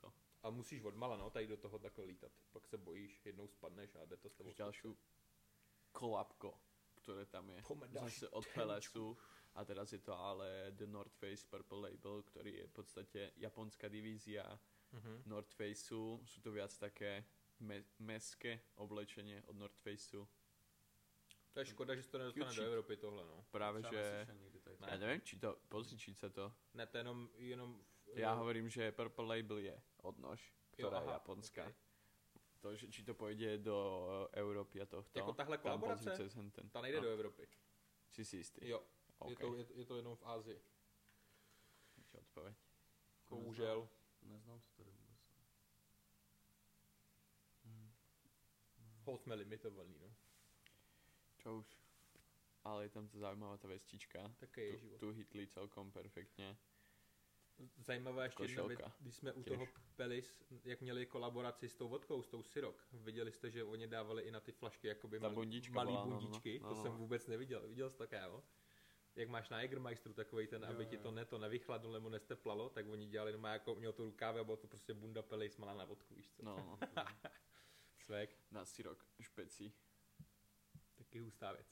[0.00, 0.12] To.
[0.42, 2.32] A musíš odmala, no, tady do toho takhle lítat.
[2.52, 4.48] Pak se bojíš, jednou spadneš a jde to s tebou.
[4.50, 4.96] Už ďalšiu
[5.92, 6.54] kolabko,
[7.02, 7.60] ktoré tam je.
[7.92, 9.16] Zase od Pelesu.
[9.54, 13.88] A teraz je to ale The North Face Purple Label, ktorý je v podstate japonská
[13.88, 14.46] divízia
[14.92, 15.22] Mhm.
[15.26, 16.18] North Faceu.
[16.26, 17.22] Sú to viac také
[17.60, 20.26] me- meské oblečenie od North Faceu.
[21.52, 22.66] To je škoda, že se to nedostane Cute do.
[22.66, 23.44] Evropy tohle, no.
[23.50, 24.26] Práve, Třeba že...
[24.86, 25.58] Ja neviem, či to...
[25.68, 26.50] Pozričiť sa to.
[26.74, 30.40] Ne, to je jenom, jenom v, Ja hovorím, že Purple Label je odnož,
[30.74, 31.64] ktorá Jo, je aha, japonská.
[31.66, 31.74] ok.
[32.60, 33.76] To, že či to pôjde do
[34.36, 35.16] Európy a tohto.
[35.16, 36.28] Jako tahle tam kolaborace?
[36.36, 36.68] hen ten.
[36.68, 37.02] ta nejde no.
[37.08, 37.48] do Evropy.
[38.12, 38.68] Si si istý?
[38.68, 38.84] Jo,
[39.24, 39.40] je, OK.
[39.40, 40.60] to, je, je to jenom v Ázii.
[42.10, 42.56] Ti odpoveď.
[43.28, 43.88] Bohužel.
[44.22, 45.20] Neznám to tady vůbec.
[49.04, 50.14] Hol jsme limitovaný, no.
[51.38, 51.66] Čo už?
[52.64, 54.20] Ale je tam to zaujímavá tá vestička.
[54.36, 54.98] Také je Tu, život.
[55.00, 56.56] tu hitli celkom perfektně.
[57.78, 59.52] Zajímavá ještě jedna věc, když jsme u Těž.
[59.52, 63.86] toho Pelis, jak měli kolaboraci s tou vodkou, s tou Syrok, viděli jste, že oni
[63.86, 66.68] dávali i na ty flašky jakoby Ta malý, bundička malý byla, no, no, bundičky, no,
[66.68, 66.82] to no.
[66.82, 68.42] jsem vůbec neviděl, viděl jsi to kámo?
[69.16, 71.02] Jak máš na Jägermeisteru takový ten, aby Jo, ti jo.
[71.02, 74.44] to ne to nevychladlo nebo nesteplalo, tak oni dělali doma jako, měl to rukávy a
[74.44, 76.44] bylo to prostě bunda Pelis malá na vodku, víš co?
[76.44, 76.78] No, no.
[77.98, 79.72] Svek, na syrok špeci.
[80.96, 81.66] taky hustá věc.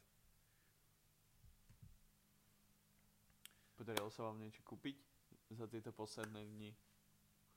[3.79, 4.99] Podarilo sa vám niečo kúpiť
[5.51, 6.77] za tieto posledné dni?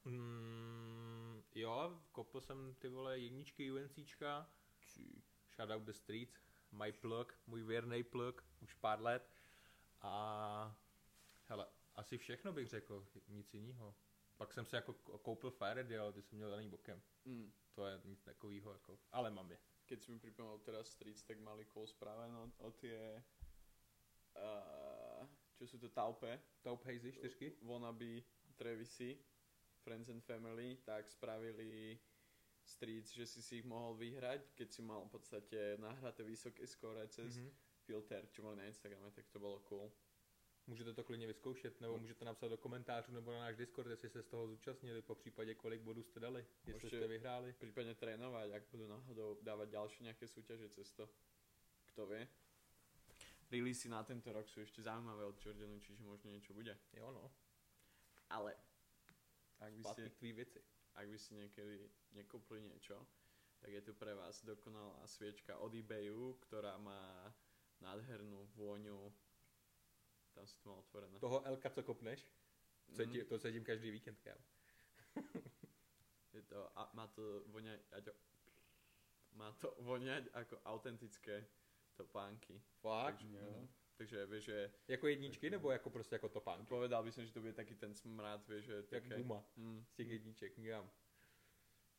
[0.05, 4.49] Mm, jo, kopl jsem ty vole jedničky UNCčka,
[4.79, 5.23] Či...
[5.55, 9.31] Shout out the streets, my plug, můj věrný plug, už pár let.
[10.01, 10.75] A
[11.45, 13.95] hele, asi všechno bych řekl, nic jiného.
[14.37, 17.01] Pak jsem si jako koupil Fire ale ty jsem měl daný bokem.
[17.25, 17.53] Mm.
[17.73, 19.59] To je nic takového, jako, ale mám je.
[19.85, 23.23] Keď si mi pripomenul teraz Streets, tak mali cool správe no, o tie...
[24.35, 25.00] Uh,
[25.61, 26.41] čo sú to taupe?
[26.65, 27.53] Taupe Hazy čtyřky?
[27.61, 28.21] Wannabe
[28.57, 29.17] Travisy.
[29.83, 31.99] Friends and Family, tak spravili
[32.65, 37.07] streets, že si si ich mohol vyhrať, keď si mal v podstate nahraté vysoké skóre
[37.09, 37.49] cez Mhm.
[37.85, 39.91] filter, čo mali na Instagrame, tak to bylo cool.
[40.67, 44.21] Můžete to klidně vyzkoušet, nebo můžete napsat do komentářů nebo na náš Discord, jestli se
[44.21, 47.53] z toho zúčastnili, po případě kolik bodů jste dali, jestli Můžete- jste vyhráli.
[47.53, 51.09] Prípadne trénovať, ak budú náhodou dávať ďalšie nejaké súťaže cez to.
[51.89, 52.27] Kto vie.
[53.51, 56.71] Releasy na tento rok sú ešte zaujímavé od Jordanu, čiže možno niečo bude.
[56.95, 57.27] Jo no,
[58.31, 58.55] Ale
[59.59, 60.59] ak by ste, tvý věci.
[60.95, 61.75] ak by ste niekedy
[62.15, 62.95] nekúpili niečo,
[63.59, 67.27] tak je tu pre vás dokonalá sviečka od eBayu, ktorá má
[67.83, 69.11] nádhernú vôňu.
[70.31, 71.19] Tam si to mal otvorené.
[71.19, 72.23] Toho Elka, co kopneš,
[72.91, 73.03] Mhm.
[73.07, 73.27] mm.
[73.27, 74.43] to cítím každý víkend, kámo.
[76.33, 78.11] Je to, a má to voňať, aťo,
[79.35, 81.43] má to voňať ako autentické
[82.01, 82.61] topánky.
[82.81, 83.17] Fakt?
[83.21, 83.51] Takže, Jo.
[83.57, 83.67] mhm.
[83.97, 86.65] takže vieš, že Jako jedničky, nebo jako prostě jako topánky?
[86.65, 89.17] povedal by som, že to bude taký ten smrad, vieš, že Jak také...
[89.21, 90.89] guma Mm, z těch jedniček, někam.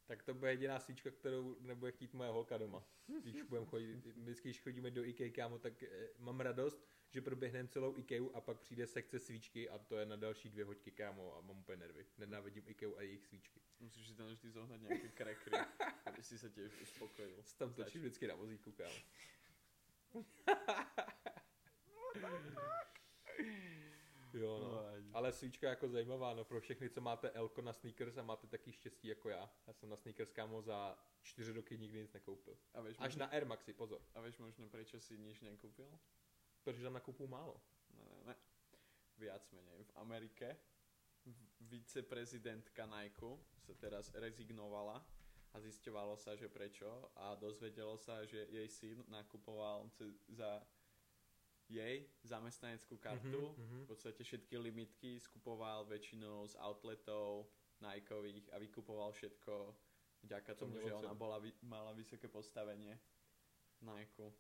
[0.06, 2.84] Tak to bude jediná svíčka, kterou nebude chtít moje holka doma.
[3.22, 7.68] Když budeme chodit, vždycky, když chodíme do IKEA, kámo, tak eh, mám radost, že proběhneme
[7.68, 11.36] celou IKEA a pak přijde sekce svíčky a to je na další dvě hoďky, kámo,
[11.36, 12.06] a mám úplně nervy.
[12.18, 13.60] Nenávidím IKEA a jejich svíčky.
[13.80, 15.58] musíš si tam vždy zohnať nejaké krekry,
[16.06, 17.42] aby si sa tiež uspokojil.
[17.42, 18.94] Se tam točí vždycky na vozíku, kámo.
[24.32, 24.68] Jo, no.
[24.70, 28.46] No, Ale svíčka jako zajímavá, no pro všechny, co máte Elko na sneakers a máte
[28.46, 29.50] taky štěstí jako já.
[29.66, 32.58] Já jsem na sneakers kámo za čtyři roky nikdy nic nekoupil.
[32.74, 34.00] a vieš, Až možno, na Air Maxi, pozor.
[34.14, 35.88] a vieš možno prečo si nič nekúpil?
[36.64, 37.60] Protože tam nakupuju málo.
[37.90, 38.34] Ne, ne, ne.
[39.18, 39.84] Viac menej.
[39.84, 40.56] V Amerike
[41.60, 45.04] viceprezidentka Nike sa teraz rezignovala
[45.52, 49.90] a zisťovalo sa, že prečo a dozvedelo sa, že jej syn nakupoval
[50.32, 50.64] za
[51.68, 53.78] jej zamestnaneckú kartu Mhm, mhm.
[53.84, 57.48] v podstate všetky limitky skupoval väčšinou z outletov
[57.80, 59.74] Nikeových a vykupoval všetko
[60.22, 62.94] vďaka tomu, že ona bola, mala vysoké postavenie
[63.82, 64.30] Nike.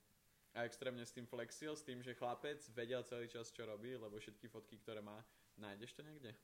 [0.54, 4.20] A extrémne s tým flexil, s tým, že chlapec vedel celý čas, čo robí, lebo
[4.20, 5.24] všetky fotky, ktoré má,
[5.56, 6.34] nájdeš to někde?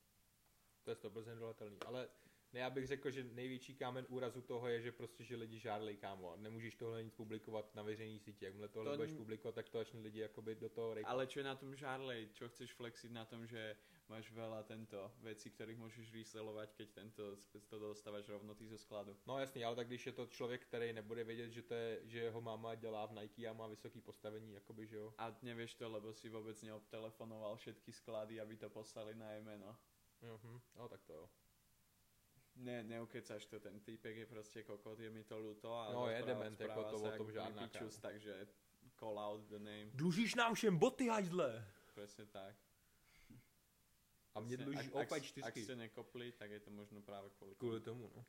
[0.83, 1.79] To je 100% dolatelný.
[1.87, 2.09] Ale
[2.53, 5.97] ne, já bych řekl, že největší kámen úrazu toho je, že prostě, že lidi žádlej,
[5.97, 6.33] kámo.
[6.33, 8.45] a Nemůžeš tohle nic publikovat na veřejný síti.
[8.45, 11.13] Jakmile tohle To budeš publikovat, tak to začne lidi jakoby do toho rejpat.
[11.13, 12.29] Ale čo je na tom žárlej?
[12.33, 13.77] Čo chceš flexiť na tom, že
[14.09, 17.23] máš veľa tento vecí, ktorých môžeš reselovať, keď tento
[17.69, 19.17] to dostávaš rovno ty zo skladu?
[19.27, 22.19] No jasný, ale tak když je to člověk, který nebude vědět, že, to je, že
[22.19, 25.15] jeho máma dělá v Nike a má vysoký postavení, jakoby, že jo.
[25.19, 29.77] A nevieš to, lebo si vôbec neobtelefonoval všetky sklady, aby to poslali na jej meno.
[30.23, 30.61] Mhm.
[30.77, 31.29] No tak to jo.
[32.59, 35.71] Ne, neukecáš to, ten týpek je proste kokot, je mi to ľúto.
[35.79, 38.47] A No, je dement, jako to o tom žádná, pičus, takže
[38.99, 41.65] call out the name, Dlužíš nám všem boty, hajzle!
[41.95, 42.57] presne tak.
[44.35, 45.65] A mě Presne, dluží ak- opět ak, ak čtyřky.
[45.65, 47.59] ste nekopli, tak je to možno práve kvôli tomu.
[47.59, 48.25] Kvůli tomu, no.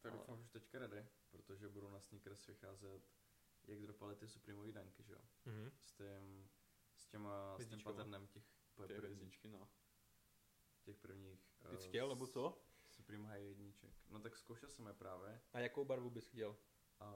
[0.00, 3.02] Tak Ale- doufám, že teďka ready, protože budou na sneakers vycházet,
[3.64, 5.20] jak dropali ty Supreme danky, že jo?
[5.44, 5.70] Mhm.
[5.80, 6.48] S tím,
[6.96, 8.44] s těma, s tím patternem těch,
[8.86, 9.68] Tie prvních, no.
[10.84, 11.40] těch prvních.
[11.58, 12.58] Ty eh, jsi chtěl, nebo co?
[13.10, 13.90] Supreme High jedniček.
[14.10, 16.56] No tak zkoušel jsem je právě A jakou barvu bys chtěl?
[17.00, 17.12] a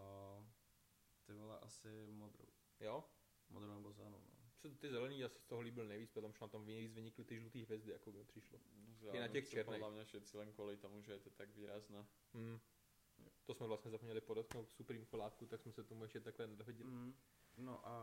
[1.27, 2.49] ty vole asi modrou.
[2.81, 3.05] Jo?
[3.49, 4.51] Modrou nebo zelenou, no.
[4.59, 7.63] Co ty zelený asi z toho líbil nejvíc, potom na tom nejvíc vynikly ty žlutý
[7.63, 8.61] hvězdy, jako by přišlo.
[9.03, 9.81] No, I na těch černých.
[9.81, 12.07] Podľa mňa všetci len kvôli tomu, že je to tak výrazné.
[12.33, 12.61] Hmm.
[13.45, 16.91] To jsme vlastně zapomněli podotknout Supreme kolávku, tak jsme se tomu ještě takhle nedohodili.
[16.91, 17.15] Mm.
[17.57, 17.95] No a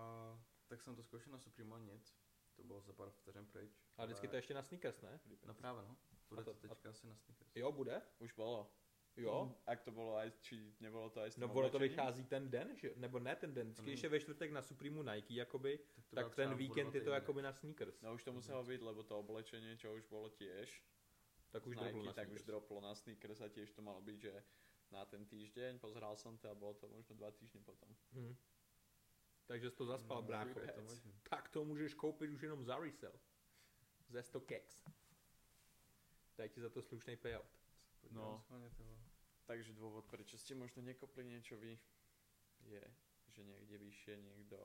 [0.67, 2.15] tak jsem to zkoušel na Supreme nic.
[2.55, 3.81] To bylo za pár vteřin pryč.
[3.97, 5.19] A vždycky to je ještě na sneakers, ne?
[5.45, 5.97] No právě no.
[6.31, 7.55] Bude to- to teďka asi na sneakers.
[7.55, 8.01] Jo, bude?
[8.19, 8.71] Už bolo.
[9.17, 9.55] Jo.
[9.67, 12.93] Ak to bolo aj, či nebolo to No ono to vychází ten den, že?
[12.95, 13.87] nebo ne ten den, vždycky, Mm.
[13.91, 15.77] když je ve čtvrtek na Supremu Nike, jakoby,
[16.09, 17.13] to tak bylo ten víkend je to týdny.
[17.15, 18.01] jakoby na sneakers.
[18.01, 20.83] No už to muselo byť, lebo to oblečenie, čo už bolo tiež,
[21.51, 22.45] Tak už Nike, na tak už sneakers.
[22.47, 24.43] droplo na sneakers a tiež to malo byť, že
[24.91, 27.91] na ten týždeň, pozrel som to a bolo to možno dva týždne potom.
[28.15, 28.35] Mhm.
[29.45, 30.53] Takže jsi to zaspal, No, brácho.
[30.59, 30.95] to.
[31.29, 33.19] Tak to můžeš koupit už jenom za resell.
[34.07, 34.83] Ze 100 keks.
[36.41, 37.45] Daj ti za to slušný payout.
[38.17, 38.41] No.
[39.45, 41.77] Takže dôvod, prečo ste možno nekopli niečo vy,
[42.65, 42.81] je,
[43.29, 44.57] že niekde vyššie niekto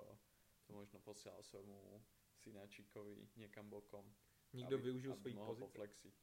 [0.64, 2.00] to možno posielal svojmu
[2.40, 4.08] synáčikovi niekam bokom.
[4.56, 5.64] Nikdo aby, využil aby mohol pozici.
[5.68, 6.14] poflexiť.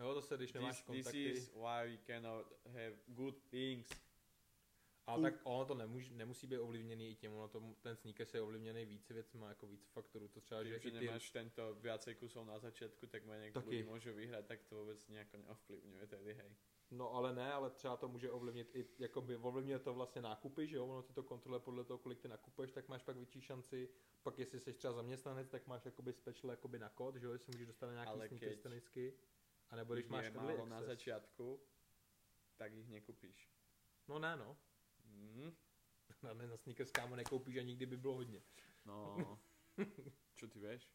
[0.00, 1.24] Jo, zase, když nemáš This, this kontakty.
[1.36, 3.92] is why we cannot have good things.
[5.06, 8.42] Ale tak ono to nemůže, nemusí být ovlivněný i tím, ono to, ten sneakers je
[8.42, 12.14] ovlivněný více věcma, jako víc faktorů, to třeba, Tým, že i ty, nemáš tento viacej
[12.14, 13.66] kusov na začiatku, tak menej Taky.
[13.66, 16.50] ľudí môže vyhrať, tak to vôbec nejako neovplyvňuje tedy, hej.
[16.90, 20.76] no ale ne, ale třeba to může ovlivnit i, jakoby ovlivňuje to vlastně nákupy, že
[20.76, 23.88] jo, ono ti to kontroluje podle toho, kolik ty nakupuješ, tak máš pak větší šanci,
[24.22, 27.52] pak jestli jsi třeba zaměstnanec, tak máš jakoby special jakoby na kód, že jo, jestli
[27.52, 29.14] můžeš dostat nějaký Ale sneakers tenisky.
[29.70, 31.60] A nebo když máš málo na začiatku,
[32.56, 33.50] tak ich nekupíš.
[34.08, 34.56] No ne, no.
[35.42, 35.52] Mm,
[36.22, 38.42] Na, na sneakers kámo nekoupíš ani kdyby bylo hodně.
[38.86, 39.38] no,
[40.36, 40.88] čo ty vieš?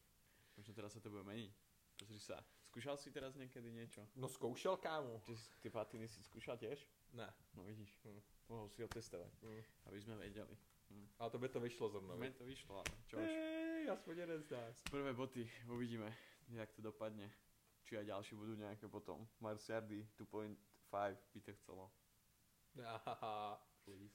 [0.56, 1.52] Možno teraz sa to bude meniť.
[1.96, 2.40] Pozri sa.
[2.66, 4.02] Skúšal si teraz niekedy niečo?
[4.16, 5.20] No zkoušel kámo.
[5.24, 5.32] Ty,
[5.62, 6.82] ty patiny si skúšal tiež?
[7.12, 7.28] Ne.
[7.54, 7.92] No vidíš.
[8.04, 8.20] Hm.
[8.48, 9.62] Mohol si ho testovať, Hm.
[9.88, 10.56] aby sme vedeli.
[11.18, 12.16] Ale to by to vyšlo zrovna.
[12.16, 12.36] Mne viď?
[12.36, 13.28] to vyšlo, ale čo už.
[13.32, 14.74] Ej, aspoň jeden z nás.
[14.90, 16.08] Prvé boty, uvidíme,
[16.52, 17.32] jak to dopadne.
[17.84, 19.24] Či aj ďalší budú nejaké potom.
[19.40, 20.52] Marciardi 2.5
[21.32, 21.88] by to chcelo.
[23.84, 24.14] Please.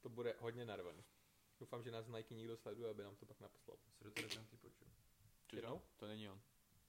[0.00, 1.04] To bude hodně narvaný.
[1.58, 3.78] Doufám, že nás Nike někdo sleduje, aby nám to pak naposlal.
[3.92, 4.86] Si do toho ty počul.
[5.52, 5.82] Jednou?
[5.96, 6.40] to není on.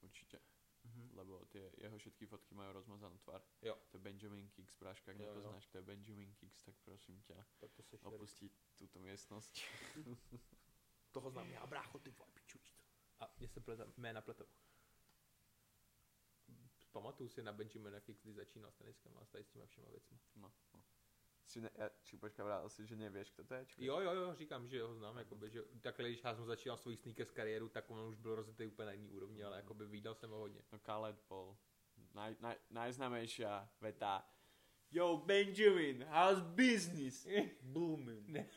[0.01, 0.39] Určite.
[0.83, 1.09] Mhm.
[1.13, 3.41] Lebo tie jeho všetky fotky majú rozmazanú tvár.
[3.61, 3.77] Jo.
[3.93, 5.29] To je Benjamin Kicks, práška, ak Jo, jo.
[5.29, 9.61] nepoznáš, kto je Benjamin Kicks, tak prosím ťa, Tak to se opustí túto miestnosť.
[11.11, 12.59] Toho znám já, brácho, ty vole, piču?
[13.19, 14.45] A mě se plete, jména pletou.
[16.91, 19.87] Pamatuju si na Benjamina Kicks, když začínal s teniskama a s tady s těma všema
[19.89, 20.19] věcmi.
[20.35, 20.83] No, no.
[21.51, 21.67] Si ne,
[22.07, 23.63] či počka, vrál si, že nevieš, kto to je?
[23.65, 23.77] Či?
[23.83, 26.97] Jo, jo, jo, říkám, že ho znám, jakoby, že takhle, když já jsem začínal svoji
[26.97, 30.29] sneakers kariéru, tak on už byl rozjetý úplně na jiný úrovni, ale jakoby viděl jsem
[30.29, 30.61] ho hodně.
[30.71, 31.57] No Khaled bol
[32.15, 34.23] naj, naj, najznámejšia veta.
[34.91, 37.27] Yo, Benjamin, how's business?
[37.61, 38.31] Booming.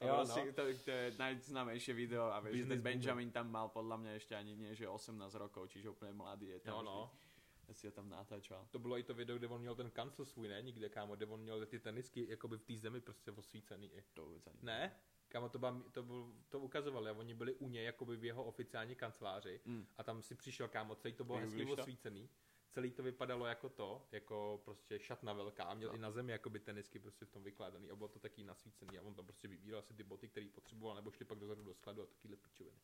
[0.00, 0.36] Jo, jo, no.
[0.36, 0.52] no.
[0.52, 4.52] to, to je najznámejšie video a že ten Benjamin tam mal podľa mňa ešte ani
[4.52, 6.76] nie, že 18 rokov, čiže úplne mladý je tam.
[6.76, 6.98] Jo, no.
[7.08, 7.31] Ja
[7.74, 8.66] si ho tam natáčal.
[8.70, 10.62] To bylo i to video, kde on měl ten kancel svůj, ne?
[10.62, 14.04] Nikde, kámo, kde on měl ty tenisky jakoby v té zemi prostě osvícený i.
[14.12, 14.96] To vůbec ani Ne?
[15.28, 18.44] Kámo, to, byla, to, byl, to ukazovali a oni byli u něj jakoby v jeho
[18.44, 19.86] oficiální kanceláři Mm.
[19.96, 22.28] a tam si přišel, kámo, celý to bylo hezky osvícený.
[22.70, 25.94] Celý to vypadalo jako to, jako prostě šatna velká a měl No.
[25.94, 29.02] i na zemi jakoby tenisky prostě v tom vykládaný a bylo to taky nasvícený a
[29.02, 32.02] on tam prostě vybíral si ty boty, které potřeboval, nebo šli pak dozadu do skladu
[32.02, 32.76] a takovýhle pičoviny.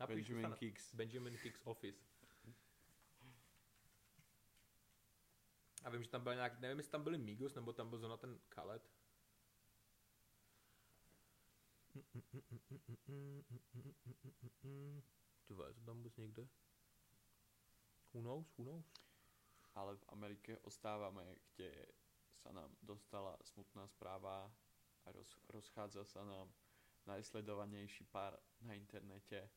[0.00, 0.94] Napiš, Benjamin Kicks.
[0.94, 2.04] Benjamin Kicks Office.
[5.82, 8.16] A vím, že tam byl nějak, nevím, jestli tam byli Migos, nebo tam byl zrovna
[8.16, 8.90] ten Khaled.
[15.44, 16.48] Ty vole, to tam vůbec někde?
[18.12, 18.92] Who knows, who knows?
[19.74, 21.86] Ale v Amerike ostávame, kde
[22.42, 24.50] sa nám dostala smutná správa
[25.04, 26.50] a roz, rozchádza sa nám
[27.06, 29.50] najsledovanejší pár na internete.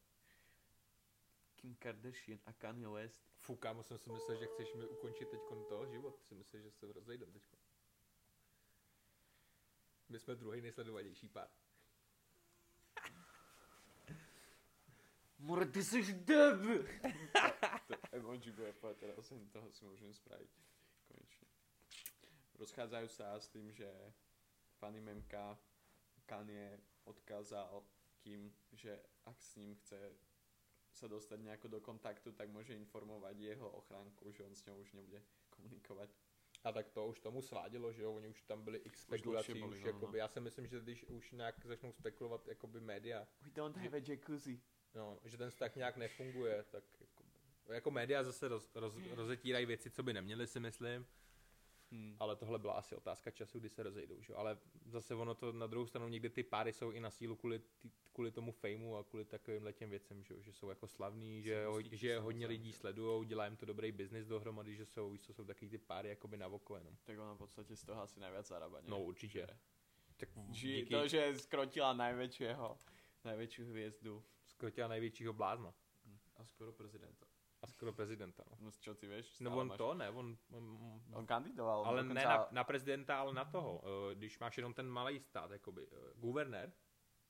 [1.64, 3.24] Kim Kardashian a Kanye West.
[3.38, 6.24] Fú, kámo, jsem si myslel, že chceš mi ukončit teď toho život.
[6.24, 7.44] Si myslel, že se rozejdem teď.
[10.10, 11.48] My jsme druhý nejsledovanější pár.
[15.40, 16.84] More, ty jsi debil!
[17.88, 20.52] to emoji bude teraz, len toho si môžem spraviť.
[21.08, 21.48] Konečne.
[22.60, 23.88] Rozchádzajú sa s tým, že
[24.80, 25.60] Fanny Memka
[26.26, 27.84] Kanye odkázal
[28.20, 30.16] Kim, že ak s ním chce
[30.94, 34.94] sa dostať nejako do kontaktu, tak môže informovať jeho ochránku, že on s ňou už
[34.94, 36.10] nebude komunikovať.
[36.64, 39.54] A tak to už tomu svádělo, že jo, oni už tam byli x Už spekulací,
[39.54, 43.28] už, byli, no, jakoby, já si myslím, že když už nějak začnou spekulovat jakoby média,
[43.42, 44.62] We don't have a jacuzzi.
[44.96, 47.24] no, že ten vztah nějak nefunguje, tak jako,
[47.74, 51.06] jako média zase roz, roz, rozetírají věci, co by neměly si myslím,
[51.94, 52.16] Hmm.
[52.20, 55.68] ale tohle byla asi otázka času, kdy se rozejdou, že ale zase ono to na
[55.68, 59.04] druhou stranu někdy ty páry jsou i na sílu kvůli, tý, kvůli tomu fejmu a
[59.04, 62.74] kvůli takovým těm věcem, že, že jsou jako slavní, že, ho, že je hodně lidí
[62.74, 66.10] sledujou, dělá jim to dobrý biznis dohromady, že jsou, víš, co jsou takový ty páry
[66.10, 66.98] jakoby na oko jenom.
[67.04, 68.82] Tak ona v podstate z toho asi najviac zarába?
[68.88, 69.40] No určitě.
[69.40, 69.58] Že-
[70.18, 72.78] Tak Ži, to, že skrotila najväčšieho,
[73.26, 74.24] najväčšiu hviezdu.
[74.46, 75.74] skrotila největšího blázna.
[76.38, 77.26] A skoro prezidenta.
[77.64, 78.58] A skoro prezidenta, no.
[78.60, 79.40] No čo ty vieš?
[79.40, 80.66] No on máš- to ne, on, on,
[81.16, 81.86] On kandidoval.
[81.88, 83.80] ale dokonca- ne na, na prezidenta, ale na toho.
[84.12, 86.74] eh, Když máš jenom ten malý stát, jakoby, eh, guvernér,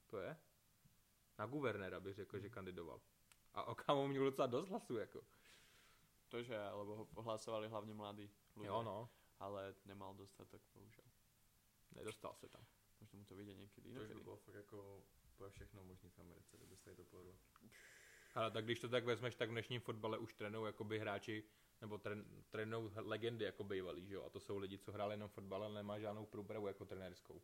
[0.09, 0.37] to je?
[1.39, 3.01] Na guvernéra bych řekl, že kandidoval.
[3.53, 5.21] A o kámo měl docela dost hlasů, jako.
[6.29, 8.25] To, že, lebo ho hlasovali hlavne mladí
[8.57, 8.65] ľudia.
[8.73, 11.05] Jo, no, Ale nemal dostatok, bohužel.
[11.91, 12.65] nedostal se tam.
[13.01, 16.57] Možno mu to vyjde niekedy To by bylo fakt jako úplně všechno možný v Americe,
[16.57, 17.35] kdyby se tady to povedlo.
[18.35, 21.43] Ale tak když to tak vezmeš, tak v dnešním fotbale už trénují jakoby hráči,
[21.81, 24.23] nebo tren, trénují legendy jako bývalí, že jo?
[24.23, 27.41] A to jsou lidi, co hráli jenom fotbal, ale nemá žádnou průpravu jako trenérskou.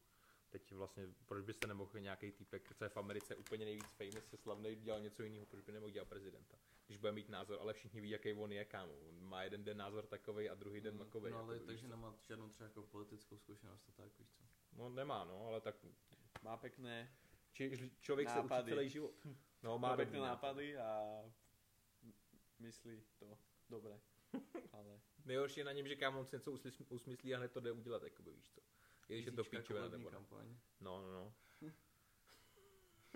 [0.50, 4.26] Teď vlastně, proč by se nemohl nějaký týpek, co je v Americe úplně nejvíc famous,
[4.26, 6.58] se slavný, dělal něco jiného, proč by nemohl dělat prezidenta?
[6.86, 8.94] Když bude mít názor, ale všichni ví, jaký on je, kámo.
[8.94, 11.32] On má jeden den názor takový a druhý den takový.
[11.32, 14.44] no ale jako, takže nemá žádnou třeba jako politickou zkušenost, to tak víš co.
[14.78, 15.76] No nemá, no, ale tak
[16.42, 17.12] Má pekné,
[17.52, 18.62] či, člověk se Nápady.
[18.64, 19.14] učí celý život.
[19.64, 21.22] No, má dobrý nápady a
[22.60, 23.38] myslí to
[23.70, 24.00] dobre.
[24.74, 26.52] Ale Nejhorší je na něm, že kámo on si něco
[26.90, 28.62] usmyslí, a hned to jde udělat, jakoby, víš co.
[29.10, 30.16] I když je to píčové nebo ne.
[30.16, 30.58] kampaň.
[30.82, 31.34] No, no, no.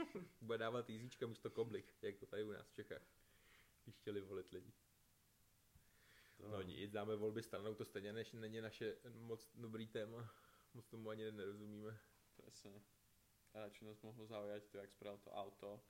[0.41, 3.01] Bude dávat jízíčka místo koblik, jako tady u nás v Čechách.
[3.83, 4.73] Když chtěli volit lidi.
[6.37, 10.33] To, No nic, dáme volby stranou, to stejně než není naše moc dobrý téma.
[10.73, 11.99] Moc tomu ani nerozumíme.
[12.35, 12.81] Presne.
[13.53, 15.81] A radšej nás mohlo zaujať to, jak spravil to auto,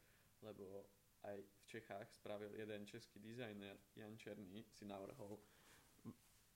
[0.44, 0.86] lebo
[1.24, 5.40] aj v Čechách spravil jeden český dizajner, Jan Černý, si navrhol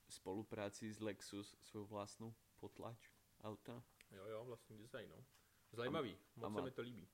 [0.06, 3.12] v spolupráci s Lexus svoju vlastnú potlač
[3.44, 3.82] auta.
[4.10, 5.24] Jo, jo, vlastní design, no.
[5.72, 7.08] Zajímavý, a moc má- se mi to líbí.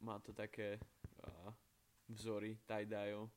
[0.00, 0.78] Má to také
[1.26, 1.54] uh,
[2.08, 3.30] vzory tie-dye,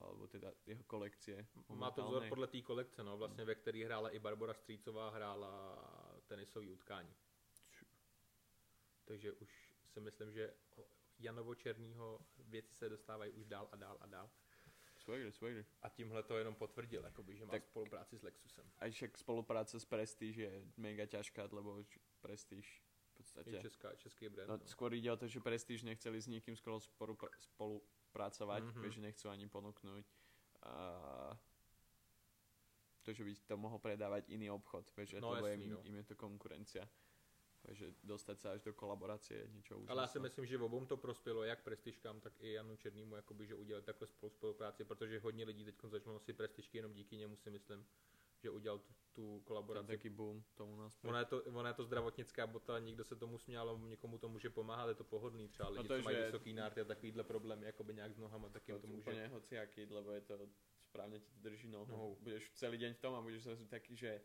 [0.00, 1.46] alebo teda jeho kolekcie.
[1.68, 5.52] Má to vzor podle té kolekce, no, vlastně ve který hrála i Barbara Střícová, hrála
[6.26, 7.14] tenisový utkání.
[9.04, 10.54] Takže už si myslím, že
[11.18, 14.30] Janovo Černýho věci se dostávají už dál a dál a dál.
[14.98, 15.64] Swagger, swagger.
[15.82, 18.70] A tímhle to jenom potvrdil, jakoby, že má Tak- spolupráci s Lexusem.
[18.78, 21.84] Aj však spolupráca s Prestige je mega ťažká, lebo
[22.20, 22.66] Prestige
[23.12, 23.50] v podstate...
[23.50, 24.48] Je česká, český brand.
[24.48, 28.70] No, No, skôr ide o to, že Prestige nechceli s nikým skoro spolupr- spolupracovať, Mhm.
[28.72, 28.90] mm-hmm.
[28.90, 30.04] že nechcú ani ponúknuť
[30.62, 30.72] a
[33.02, 35.80] to, že by to mohol predávať iný obchod, vieš, No, lebo jasný, im, no.
[35.86, 36.82] im je to konkurencia.
[37.66, 39.90] Takže dostať sa až do kolaborácie je niečo úžasné.
[39.90, 43.46] Ale já si myslím, že obou to prospělo, jak prestižkám, tak i Janu Černýmu, jakoby,
[43.46, 47.36] že udělali takhle spolu spolupráci, protože hodně lidí teď začalo nosit prestižky jenom díky němu
[47.36, 47.86] si myslím,
[48.38, 49.86] že udělal tu, tu Ten kolaboraci.
[49.88, 51.08] taký boom tomu naspäť.
[51.08, 54.50] Ona je, to, ona je to zdravotnická bota, někdo se tomu směl, někomu to může
[54.50, 56.84] pomáhat, je to pohodlný, třeba lidi, to, no to, co mají že- vysoký nárty a
[56.84, 59.00] takovýhle problémy, jakoby nějak s nohama, tak jim to to může.
[59.10, 60.34] úplne hociaký, lebo je to
[60.86, 61.86] správne ti to drží nohu.
[61.90, 62.16] Nohou.
[62.20, 64.20] Budeš celý deň v tom a budeš zrazu taký, že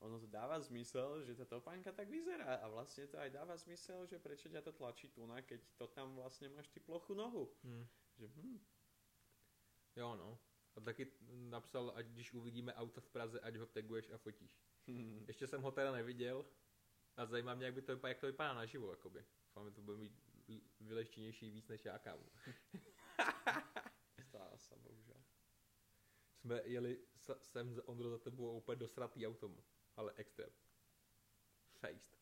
[0.00, 4.08] ono to dáva zmysel, že tá topánka tak vyzerá a vlastne to aj dáva zmysel,
[4.08, 7.52] že prečo ťa to tlačí tu na, keď to tam vlastne máš ty plochu nohu.
[7.64, 7.84] Hm.
[8.16, 8.58] Že, hm,
[9.96, 10.38] Jo no.
[10.76, 11.06] A taky
[11.50, 14.56] napsal, ať když uvidíme auto v Praze, ať ho taguješ a fotíš.
[14.86, 15.24] hm.
[15.28, 16.46] Ještě jsem ho teda neviděl
[17.16, 19.24] a zajímá mě, jak, by to vypadá, jak to vypadá naživo, jakoby.
[19.46, 20.12] Doufám, že to bude mít
[20.80, 22.26] vyleštěnější víc než já kávu.
[24.30, 25.20] Stáva sa, bohužiaľ.
[26.40, 26.98] Jsme jeli
[27.42, 29.62] sem Ondro za tebou úplně dosratý autom.
[30.00, 30.50] Ale extrém.
[31.80, 32.18] Fejst.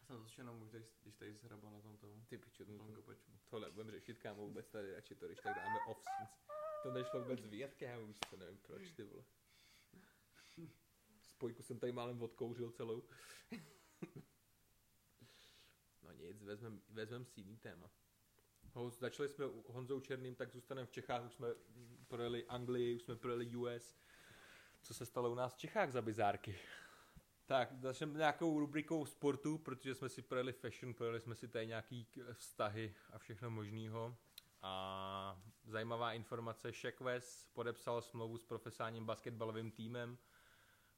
[0.00, 2.94] Já jsem to jenom už, když, tady zhrabal na tom tomu, Ty piču, tom to,
[2.94, 3.32] kopačku.
[3.48, 6.30] to nebudem řešit, kámo, vůbec tady, radši to, když tak dáme off scenes.
[6.82, 9.24] To nešlo vůbec vyjet, kámo, už to nevím proč, ty vole.
[11.22, 13.08] Spojku jsem tady málem odkouřil celou.
[16.02, 17.90] no nic, vezmem, vezmem si jiný téma.
[18.72, 21.48] Ho, začali jsme u Honzou Černým, tak zůstaneme v Čechách, už jsme
[22.08, 24.00] projeli Anglii, už jsme projeli US.
[24.82, 26.58] Co se stalo u nás v Čechách za bizárky?
[27.46, 32.06] Tak, začneme nějakou rubrikou sportu, protože jsme si projeli fashion, projeli jsme si tady nějaký
[32.32, 34.16] vztahy a všechno možného.
[34.62, 40.18] A zajímavá informace, Shaq West podepsal smlouvu s profesionálním basketbalovým týmem.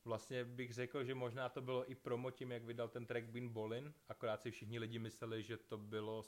[0.05, 3.49] Vlastně bych řekl, že možná to bylo i promo tím, jak vydal ten track Bin
[3.49, 6.25] Bolin, akorát si všichni lidi mysleli, že to bylo,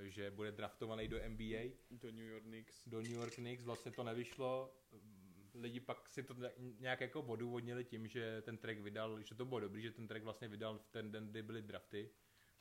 [0.00, 2.88] že bude draftovaný do NBA Do New York Knicks.
[2.88, 4.74] do New York Knicks, vlastně to nevyšlo.
[5.54, 6.34] Lidi pak si to
[6.78, 10.24] nějak jako odůvodnili tím, že ten track vydal, že to bylo dobrý, že ten track
[10.24, 12.10] vlastně vydal v ten den, kdy byly drafty,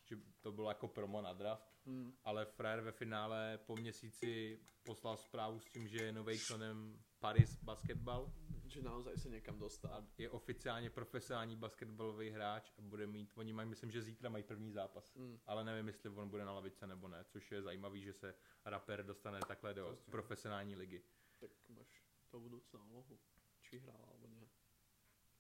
[0.06, 2.14] že to bylo jako promo na draft, Hm.
[2.24, 7.56] ale Frér ve finále po měsíci poslal zprávu s tím, že je nový členem Paris
[7.64, 8.34] Basketball
[8.74, 10.08] Že naozaj sa niekam a dostal.
[10.18, 14.72] je oficiálně profesionální basketbalový hráč a bude mít, oni mají, myslím, že zítra mají první
[14.72, 15.40] zápas, Hm.
[15.46, 18.36] ale nevím, jestli on bude na lavice nebo ne, což je zajímavý, že se
[18.66, 21.04] rapper dostane takhle do profesionální ligy.
[21.40, 22.03] Tak máš
[22.34, 23.14] to budúcná úlohu.
[23.62, 24.50] Či hral, alebo nie.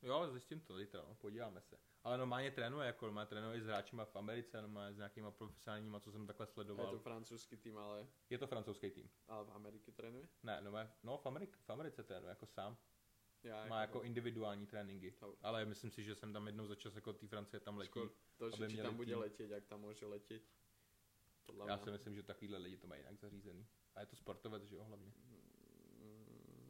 [0.05, 1.77] Jo, zjistím to zítra, no, podíváme se.
[2.03, 6.11] Ale normálně trénuje, jako normálně trénuje s hráčima v Americe, normálně s nějakýma profesionálníma, co
[6.11, 6.91] jsem takhle Je sledoval.
[6.91, 9.09] to francúzsky tým, ale, Je to francouzský tým.
[9.27, 10.27] ale v Amerike trénuje?
[10.43, 12.77] Ne, no, má- no v, Amerike, v Americe trénuje jako sám.
[13.43, 15.11] Ja, Má jako individuální tréninky.
[15.19, 17.91] To- Ale myslím si, že jsem tam jednou za čas jako té Francie tam letí.
[17.91, 19.19] Skôr to, že či tam bude tým.
[19.19, 20.43] letieť, jak tam môže letieť.
[21.47, 21.83] Podľa Já mňa.
[21.83, 23.67] si myslím, že takovýhle lidi to mají jinak zařízený.
[23.95, 25.11] A je to sportovec, že jo, hlavně.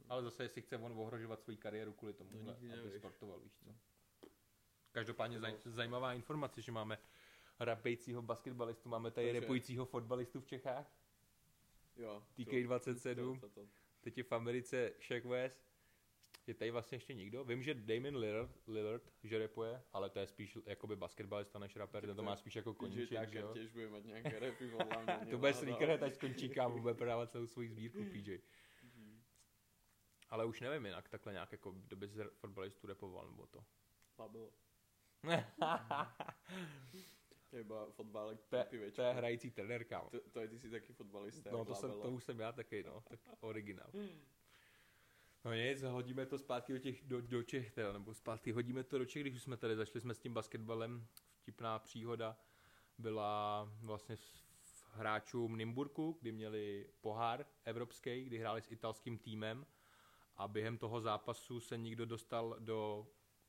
[0.08, 2.98] Ale zase, jestli chce on ohrožovat svou kariéru kvůli tomu, To nikdy aby nevíš.
[2.98, 3.74] sportoval, víš co.
[4.92, 6.98] Každopádně zaj, zajímavá informace, že máme
[7.60, 10.92] rapejícího basketbalistu, máme tady Takže- repujícího fotbalistu v Čechách,
[11.96, 12.22] Jo.
[12.38, 13.40] TK27.
[13.40, 13.68] To, to, to.
[14.00, 15.62] teď je v Americe Shaq West,
[16.46, 17.44] je tady vlastně ještě nikdo?
[17.44, 22.06] Vím, že Damon Lillard, Lillard že repuje, ale to je spíš jakoby basketbalista než rapper,
[22.06, 23.52] ten to má spíš jako koníček, že jo?
[23.54, 24.70] tiež bude mať nejaké repy.
[25.30, 28.38] To bude sneakerhead, až skončí kámo, bude prodávat celou svoji sbírku PJ.
[30.30, 33.64] Ale už nevím jinak, takhle nějak jako kdo by z fotbalistů repoval, nebo to.
[37.54, 38.56] Je iba fotbálek To
[38.94, 40.10] to je hrající trenér, kámo.
[40.10, 41.50] To, to je ty si taký fotbalista.
[41.52, 43.90] No to, jsem, to už jsem já taky, no, tak originál.
[45.44, 48.98] No nic, hodíme to zpátky do těch, do, do Čech, teda, nebo zpátky, hodíme to
[48.98, 51.06] do Čech, když už jsme tady začali jsme s tím basketbalem,
[51.36, 52.36] vtipná příhoda
[52.98, 54.44] byla vlastně s
[54.92, 59.66] hráčům Nymburku, kdy měli pohár evropský, kdy hráli s italským týmem
[60.36, 63.06] a během toho zápasu se někdo dostal do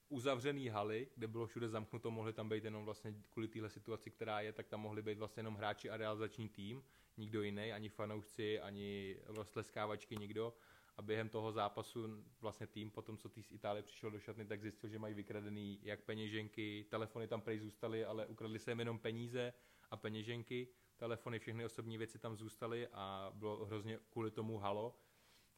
[0.10, 4.42] uzavřený haly, kde bylo všude zamknuto, mohli tam být jenom vlastně kvůli téhle situaci, která
[4.42, 6.84] je, tak tam mohli být vlastně jenom hráči a realizační tým,
[7.18, 10.54] nikdo jiný, ani fanoušci, ani roztleskávačky, nikdo.
[10.98, 14.62] A během toho zápasu vlastně tým, potom co tý z Itálie přišel do šatny, tak
[14.62, 19.00] zjistil, že mají vykradený jak peněženky, telefony tam prej zůstaly, ale ukradli se jim jenom
[19.00, 19.54] peníze
[19.90, 20.68] a peněženky,
[20.98, 24.96] telefony, všechny osobní věci tam zůstaly a bylo hrozně kvůli tomu halo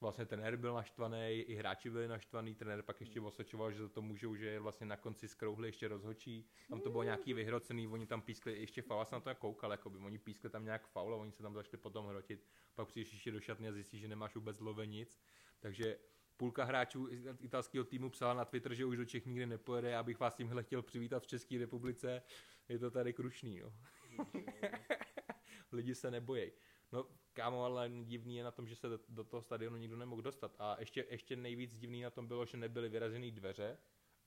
[0.02, 4.02] vlastně trenér byl naštvaný, i hráči byli naštvaný, trenér pak ještě osočoval, že za to
[4.02, 8.22] můžou, že vlastně na konci skrouhli ještě rozhočí, tam to bylo nějaký vyhrocený, oni tam
[8.22, 11.32] pískli ještě faul, jsem na to koukal, jakoby, oni pískli tam nějak faul a oni
[11.32, 14.60] se tam začali potom hrotit, pak přijdeš ještě do šatny a zjistíš, že nemáš vůbec
[14.60, 15.20] love nic,
[15.60, 15.98] takže
[16.38, 17.10] půlka hráčů
[17.42, 20.64] italského týmu psala na Twitter, že už do Čech nikdy nepojede, já bych vás tímhle
[20.64, 22.22] chtěl přivítat v České republice,
[22.70, 23.74] je to tady krušný, jo.
[25.72, 26.52] Lidi se nebojí.
[26.92, 30.22] No, kámo, ale divný je na tom, že se do, do toho stadionu nikdo nemohl
[30.22, 30.56] dostat.
[30.60, 33.78] A ještě, ještě nejvíc divný na tom bylo, že nebyly vyrazené dveře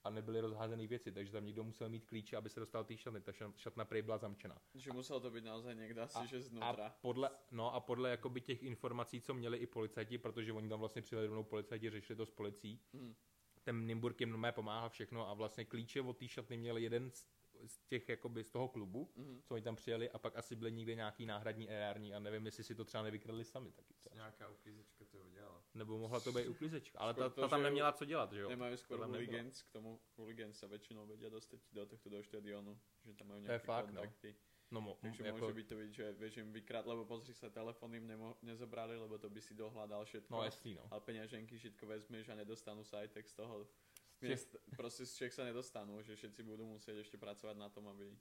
[0.04, 3.20] a nebyly rozházené věci, takže tam někdo musel mít klíče, aby se dostal té šatny.
[3.20, 4.62] Ta šatna prej byla zamčená.
[4.74, 6.86] Že musel to být naozaj někde asi, a, že znutra.
[6.86, 10.80] A podle, no a podle jakoby těch informací, co měli i policajti, protože oni tam
[10.80, 13.14] vlastně přijeli rovnou policajti, řešili to s policií, hmm.
[13.62, 17.26] ten Nimburg jim pomáhal všechno a vlastně klíče od té šatny měl jeden z
[17.66, 19.40] z těch jakoby z toho klubu, mm-hmm.
[19.42, 22.64] co oni tam přijeli a pak asi byly někde nějaký náhradní erární a nevím, jestli
[22.64, 23.94] si to třeba nevykradli sami taky.
[23.94, 24.14] Třeba.
[24.14, 25.64] Nějaká uklízečka to udělala.
[25.74, 28.48] Nebo mohla to být uklízečka, ale ta, ta, tam neměla co dělat, že jo?
[28.48, 33.14] Nemají skoro huligans, k tomu huligans se většinou vědí dostat do tohto do štadionu, že
[33.14, 34.28] tam mají nějaké fakt, kontakty.
[34.28, 34.50] No.
[34.72, 35.38] No, mo, Takže jako...
[35.38, 38.94] může být to být, že vieš im vykrát, lebo pozri sa, telefon im nemo, nezobrali,
[38.94, 40.30] lebo to by si dohľadal všetko.
[40.30, 40.86] No jasný, no.
[40.90, 43.66] Ale peňaženky všetko vezmeš a nedostanú sa aj tak z toho
[44.22, 48.12] Miest, proste z Čech sa nedostanú, že všetci budú musieť ešte pracovať na tom, aby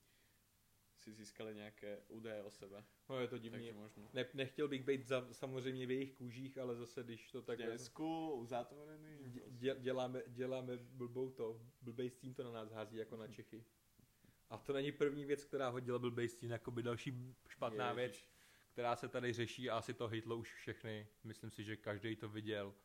[0.95, 2.83] si získali nějaké údaje o sebe.
[3.09, 3.73] No je to divný.
[4.13, 7.57] Ne, nechtěl bych být za, samozřejmě v jejich kůžích, ale zase když to tak...
[7.57, 9.17] Děsku, uzatvorený.
[9.47, 13.65] Dě, děláme, děláme blbou to, blbej stín to na nás hází jako na Čechy.
[14.49, 17.97] A to není první věc, která hodila blbej stín, jako by další špatná Ježiš.
[17.97, 18.29] věc,
[18.71, 21.07] která se tady řeší a asi to hitlo už všechny.
[21.23, 22.75] Myslím si, že každý to viděl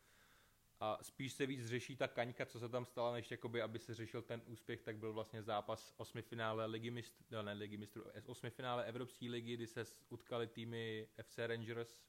[0.80, 3.94] a spíš se víc řeší ta kaňka, co se tam stala, než jakoby, aby se
[3.94, 8.84] řešil ten úspěch, tak byl vlastně zápas osmifinále ligy mistrů, no, ne ligy mistrů, osmifinále
[8.84, 12.00] Evropské ligy, kdy se utkali týmy FC Rangers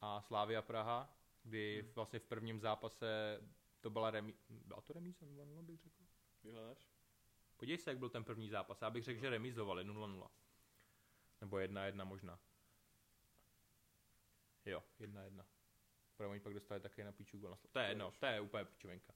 [0.00, 1.92] a Slavia Praha, kdy hmm.
[1.94, 3.40] vlastně v prvním zápase
[3.80, 6.04] to byla remi, byla to remíza 0 bych řekl.
[6.44, 6.88] Vyhledáš?
[7.56, 8.82] Podívej se, jak byl ten první zápas.
[8.82, 10.28] Já bych řekl, že remizovali 0-0.
[11.40, 12.38] Nebo 1-1 možná.
[14.64, 15.44] Jo, 1-1.
[16.16, 17.58] Protože oni pak dostali také na píču gol.
[17.72, 19.14] To je jedno, to je úplně pičovinka.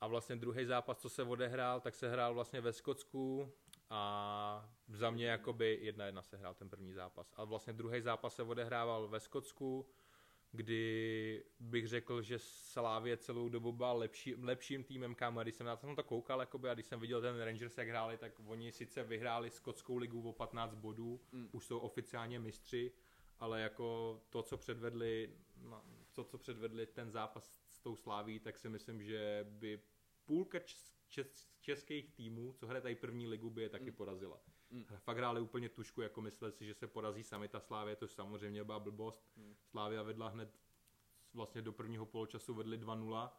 [0.00, 3.52] A vlastně druhý zápas, co se odehrál, tak se hrál vlastně ve Skotsku
[3.90, 7.32] a za mě jakoby jedna jedna se hrál ten první zápas.
[7.36, 9.86] A vlastně druhý zápas se odehrával ve Skotsku,
[10.52, 15.76] kdy bych řekl, že Slávě celou dobu byla lepší, lepším týmem, kam když jsem na
[15.76, 19.50] to koukal, jakoby, a když jsem viděl ten Rangers, jak hráli, tak oni sice vyhráli
[19.50, 21.48] skotskou ligu o 15 bodů, mm.
[21.52, 22.92] už jsou oficiálně mistři,
[23.38, 25.82] ale jako to, co předvedli, no,
[26.12, 29.82] to, co předvedli ten zápas s tou Sláví, tak si myslím, že by
[30.24, 30.58] půlka
[31.08, 33.96] čes, českých týmů, co hraje tady první ligu, by je taky mm.
[33.96, 34.40] porazila.
[34.70, 34.84] Mm.
[34.84, 38.64] Fakt hráli úplně tušku, jako mysleli si, že se porazí sami ta Slávě, to samozřejmě
[38.64, 39.36] byla blbost.
[39.36, 39.56] Mm.
[39.70, 40.58] Slávia vedla hned
[41.34, 43.30] vlastně do prvního poločasu vedli 2-0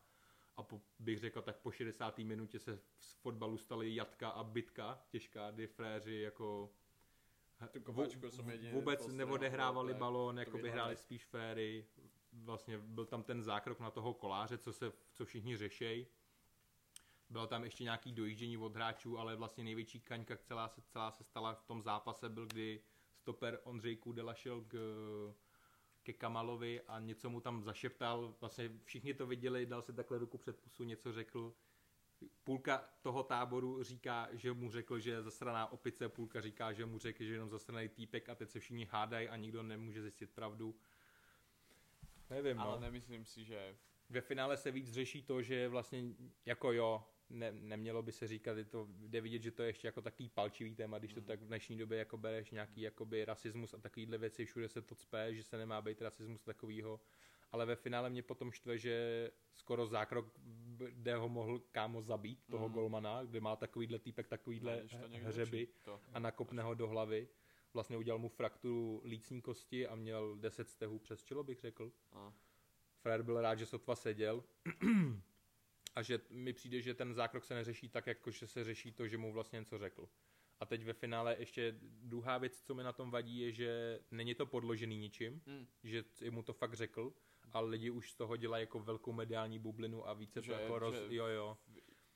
[0.56, 2.18] a po, bych řekl, tak po 60.
[2.18, 6.74] minutě se z fotbalu staly jatka a bitka těžká, kdy fréři jako
[8.72, 11.86] vůbec neodehrávali balón, jako by hráli spíš féry,
[12.34, 16.08] vlastně byl tam ten zákrok na toho koláře, co, se, co všichni řešejí.
[17.30, 21.24] Bylo tam ještě nějaký dojíždění od hráčů, ale vlastně největší kaňka celá se, celá se
[21.24, 22.82] stala v tom zápase byl, kdy
[23.16, 24.76] stoper Ondřej Kudela šel k,
[26.04, 28.36] ke Kamalovi a něco mu tam zašeptal.
[28.42, 31.54] Vlastně všichni to viděli, dal si takhle ruku před pusu, něco řekl.
[32.44, 37.00] Půlka toho táboru říká, že mu řekl, že je zasraná opice, půlka říká, že mu
[37.00, 40.32] řekl, že je jenom zasraný týpek a teď se všichni hádají a nikdo nemůže zjistit
[40.32, 40.76] pravdu.
[42.30, 42.82] Nevím, Ale no.
[42.82, 43.76] nemyslím si, že...
[44.10, 46.04] Ve finále se víc řeší to, že vlastně
[46.46, 49.88] jako jo, ne, nemělo by se říkat, je to, jde vidět, že to je ještě
[49.88, 51.28] jako takový palčivý téma, když to hmm.
[51.28, 54.96] tak v dnešní době jako bereš nějaký jakoby rasismus a takovýhle věci, všude se to
[54.96, 57.00] cpe, že se nemá být rasismus takovýho,
[57.52, 60.26] ale ve finále mě potom štve, že skoro zákrok,
[60.90, 62.74] kde ho mohl kámo zabít, toho mm.
[62.74, 65.68] golmana, kde má takovýhle týpek, takovýhle ne, hřeby
[66.14, 67.28] a nakopne ho do hlavy
[67.74, 71.92] vlastně udělal mu frakturu lícní kosti a měl 10 stehů přes čelo, bych řekl.
[72.12, 72.34] A.
[73.02, 74.44] Frér byl rád, že sotva seděl.
[75.96, 79.08] a že mi přijde, že ten zákrok se neřeší tak, jako že se řeší to,
[79.08, 80.10] že mu vlastně něco řekl.
[80.60, 84.36] A teď ve finále ještě druhá věc, co mi na tom vadí, je, že není
[84.36, 85.68] to podložený ničím, Mm.
[85.84, 87.14] že mu to fakt řekl,
[87.52, 90.80] ale lidi už z toho dělají jako velkou mediální bublinu a více Že- to jako
[90.80, 90.96] roz...
[90.96, 91.58] že- Jo, jo.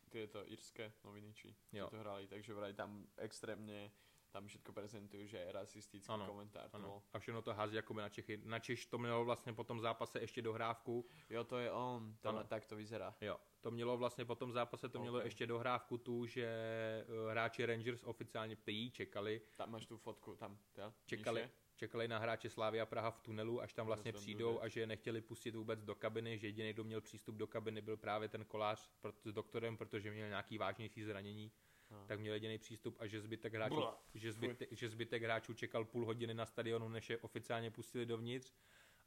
[0.09, 1.87] Tieto írske noviny, či Jo.
[1.89, 3.91] to hrali, takže vraj tam extrémne
[4.37, 6.69] tam všetko prezentujú, že je rasistický Ano, komentár.
[6.77, 7.01] Ano.
[7.09, 8.37] A všechno to hází jakoby na Čechy.
[8.45, 11.05] Na Češ to mělo vlastně po tom zápase ještě dohrávku.
[11.29, 12.43] Jo, to je on, to Ano.
[12.43, 13.15] tak to vyzerá.
[13.21, 15.25] Jo, to mělo vlastně po tom zápase, to mělo Ok.
[15.25, 20.57] ještě dohrávku tu, že eh, hráči Rangers oficiálně prý čekali, Tam máš tu fotku, tam,
[20.77, 24.79] ja, čekali, čekali na hráče Slávia Praha v tunelu, až tam vlastně přijdou a že
[24.79, 28.29] je nechtěli pustit vůbec do kabiny, že jediný, kdo měl přístup do kabiny, byl právě
[28.29, 28.89] ten kolář
[29.23, 31.51] s doktorem, protože měl nějaký vážnější zranění,
[31.91, 32.05] No.
[32.07, 33.83] tak měl jediný přístup a že zbytek hráčů,
[34.13, 38.53] že zbytek, že zbytek hráčů čekal půl hodiny na stadionu, než je oficiálně pustili dovnitř.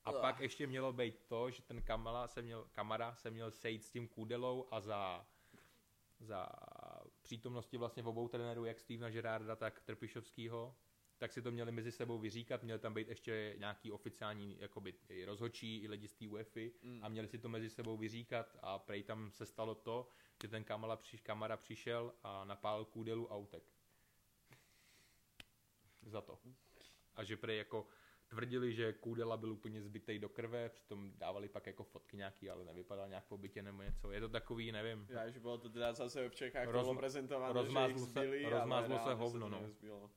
[0.05, 0.23] A Blah.
[0.23, 3.91] pak ještě mělo být to, že ten Kamala se měl, Kamara se měl sejít s
[3.91, 5.27] tím Kůdelou a za,
[6.21, 6.49] za
[7.23, 10.77] přítomnosti vlastně obou trenérů, jak Stevena Gerarda, tak Trpišovského,
[11.21, 15.25] tak si to měli mezi sebou vyříkat, měli tam být ještě nějaký oficiální jakoby, i
[15.25, 17.01] rozhodčí, i lidi z té UEFI Mm.
[17.05, 20.09] a měli si to mezi sebou vyříkat a prej tam se stalo to,
[20.43, 23.63] že ten Kamala při, Kamara přišel a napálil Kůdelu a utek.
[26.07, 26.39] Za to.
[27.17, 27.87] A že prej jako
[28.29, 32.65] tvrdili, že Kůdela byl úplně zbytej do krve, přitom dávali pak jako fotky nějaký, ale
[32.65, 34.13] nevypadal nějak po bytě nebo něco.
[34.13, 35.07] Je to takový, nevím.
[35.11, 38.45] Ja, že bolo to teda zase v Čechách Roz- bolo prezentované, rozmázlo že se- zbili,
[38.51, 39.61] rozmázlo se hovno, to no.
[39.63, 40.11] nezbylo.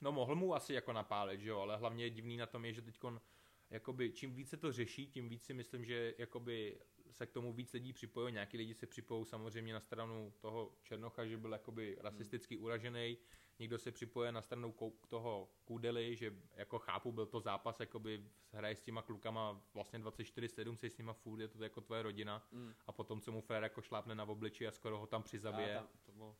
[0.00, 2.82] No mohl mu asi jako napálit, že jo, ale hlavně divný na tom je, že
[2.82, 3.20] teďkon
[3.70, 6.80] jakoby, čím více to řeší, tím víc si myslím, že jakoby
[7.10, 8.32] se k tomu víc lidí připojí.
[8.32, 13.18] Nějaký lidi se připojí samozřejmě na stranu toho Černocha, že byl jakoby rasisticky uražený.
[13.58, 18.24] Někdo se připoje na stranu kou- toho Kudely, že jako chápu, byl to zápas, jakoby
[18.52, 22.48] hraje s těma klukama vlastně 24-7, se s nima furt, je to jako tvoje rodina.
[22.52, 22.74] Mm.
[22.86, 25.76] A potom co mu Fér jako šlápne na obliči a skoro ho tam přizabije.
[25.76, 26.36] A tam, to bolo.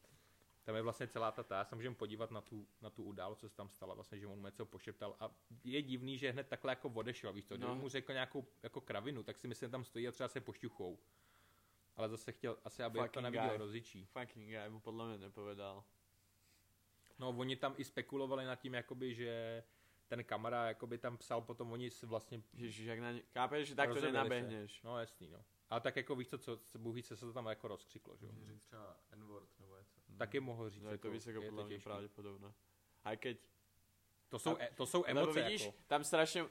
[0.64, 3.40] Tam je vlastně celá ta ta, já se můžeme podívat na tu, na tu událost,
[3.40, 5.30] co se tam stala, vlastně, že on mu něco pošeptal a
[5.64, 7.74] je divný, že hned takhle jako odešel, víš to, kdyby No.
[7.74, 10.98] mu řekl nějakou jako kravinu, tak si myslím, tam stojí a třeba se pošťuchou.
[11.96, 13.58] Ale zase chtěl asi, aby to Fucking na video guy.
[13.58, 14.04] rozličí.
[14.04, 15.84] Fucking guy mu podľa mňa nepovedal.
[17.18, 19.62] No, oni tam i spekulovali nad tím, jakoby, že
[20.08, 23.20] ten kamera, jakoby tam psal potom, oni vlastně, Ježiš, jak na ne...
[23.32, 24.82] Chápeš, že takto Rozhodili nenabehneš.
[24.82, 25.44] no jasný, no.
[25.70, 28.16] Ale tak jako víš co, co, co Bůh ví, co se to tam jako rozkřiklo,
[28.16, 28.32] že jo.
[28.32, 29.73] Může říct třeba N-word nebo.
[30.18, 31.84] Taky mohl říct, No je to jako, to podľa mňa těžký.
[31.84, 32.48] pravdepodobné.
[33.04, 33.36] Aj keď...
[34.28, 35.78] To jsou, e, to jsou Lebo emoce, vidíš, jako.
[35.86, 36.48] tam strašne...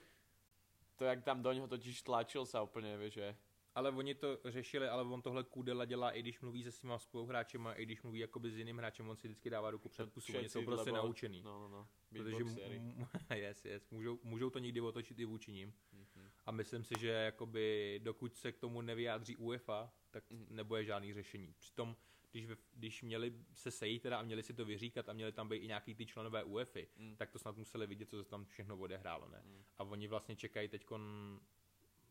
[0.96, 3.36] To, jak tam do něho totiž tlačil sa úplne, vieš, že...
[3.74, 7.74] Ale oni to řešili, ale on tohle Kudela dělá, i když mluví se svýma spoluhráčema,
[7.74, 10.50] i když mluví jakoby s jiným hráčem, on si vždycky dává ruku před pusu, oni
[10.50, 11.42] jsou prostě lebo- naučený.
[11.42, 11.88] No, no, no.
[12.10, 12.44] protože
[12.78, 15.74] m- yes, yes, můžou, můžou to někdy otočit i vůči ním.
[15.94, 16.30] Mhm.
[16.46, 20.46] A myslím si, že jakoby dokud se k tomu nevyjádří UEFA, tak Mhm.
[20.50, 21.54] nebude žádný řešení.
[21.60, 21.96] Přitom,
[22.34, 25.58] když, když měli se sejít teda a měli si to vyříkat a měli tam být
[25.58, 27.16] i nějaký ty členové UEFI, Mm.
[27.16, 29.42] tak to snad museli vidět, co se tam všechno odehrálo, ne?
[29.46, 29.64] Mm.
[29.78, 31.02] A oni vlastně čekají teďkon,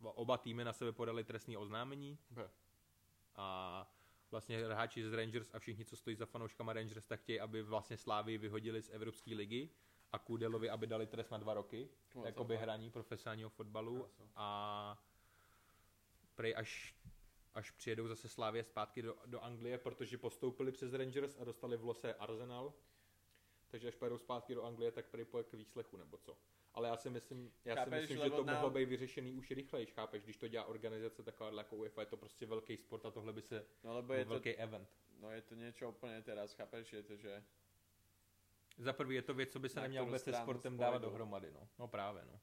[0.03, 2.51] oba týmy na sebe podali trestní oznámení, Be.
[3.37, 3.91] a
[4.31, 7.97] vlastně hráči z Rangers a všichni, co stojí za fanouškama Rangers, tak chtějí, aby vlastně
[7.97, 9.69] Slávy vyhodili z Evropské ligy
[10.13, 12.63] a Kudelovi, aby dali trest na dva roky, the jakoby fuck?
[12.63, 14.31] hraní profesionálního fotbalu Krása.
[14.37, 14.99] a
[16.35, 16.95] prej až,
[17.55, 21.85] až přijedou zase Slávě zpátky do, do Anglie, protože postoupili přes Rangers a dostali v
[21.85, 22.75] lose Arsenal,
[23.71, 26.37] takže až pojedou zpátky do Anglie, tak pojede k výslechu nebo co.
[26.75, 29.87] Ale já si myslím, já si Chápeš, myslím že to mohlo být vyřešený už rychleji,
[29.87, 33.33] chápeš, když to dělá organizace taková jako UEFA, je to prostě velký sport a tohle
[33.33, 34.89] by se No lebo je to, velký event.
[35.21, 37.45] no je to niečo úplne teraz, chápeš, je to, že
[38.79, 40.83] Za prvý je to věc, co by se kterou vůbec se sportem spojenou.
[40.83, 41.69] dávat dohromady, no.
[41.79, 42.41] No právě, no.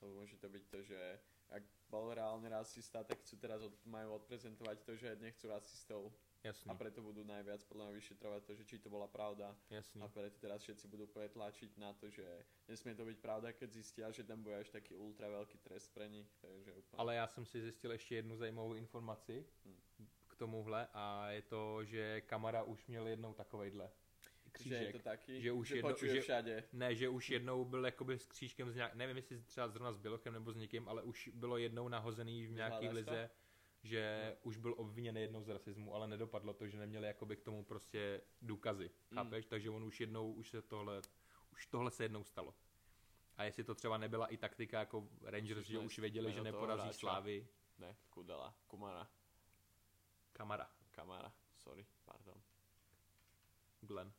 [0.00, 1.18] lebo môže to byť to, že
[1.50, 6.12] ak bol reálny rasista, tak chcú teraz od, majú odprezentovať to, že nechcú rasistov
[6.44, 10.02] Jasný, a preto budú najviac podľa mňa vyšetrovať to, že či to bola pravda jasný.
[10.02, 12.22] a preto teraz všetci budú úplne tlačiť na to, že
[12.68, 16.08] nesmie to byť pravda, keď zistia, že tam bude až taký ultra veľký trest pre
[16.08, 16.98] nich, takže úplne.
[16.98, 20.06] Ale já jsem si zjistil ještě jednu zajímavou informaci Hm.
[20.28, 23.90] k tomuhle a je to, že Kamara už měl jednou takovejhle
[24.60, 24.92] že je křížek.
[24.92, 26.64] to taký, že už že jedno- že- všade.
[26.72, 29.96] Ne, že už jednou byl jakoby s křížkem, z nějak, nevím jestli třeba zrovna s
[29.98, 33.30] Bělochem nebo s někým, ale už bylo jednou nahozený v nějaký lize,
[33.82, 37.64] že už byl obviněný jednou z rasismu, ale nedopadlo to, že neměli jakoby k tomu
[37.64, 39.16] prostě důkazy, Mm.
[39.18, 39.46] chápeš?
[39.46, 41.02] Takže on už jednou, už se tohle,
[41.52, 42.54] už tohle se jednou stalo.
[43.36, 46.92] A jestli to třeba nebyla i taktika jako Rangers, že už věděli, že toho neporazí.
[46.92, 49.08] Slávy, Ne, Kudela, Kumara,
[50.32, 52.42] Kamara, Kamara, sorry, pardon.
[53.80, 54.12] Glenn.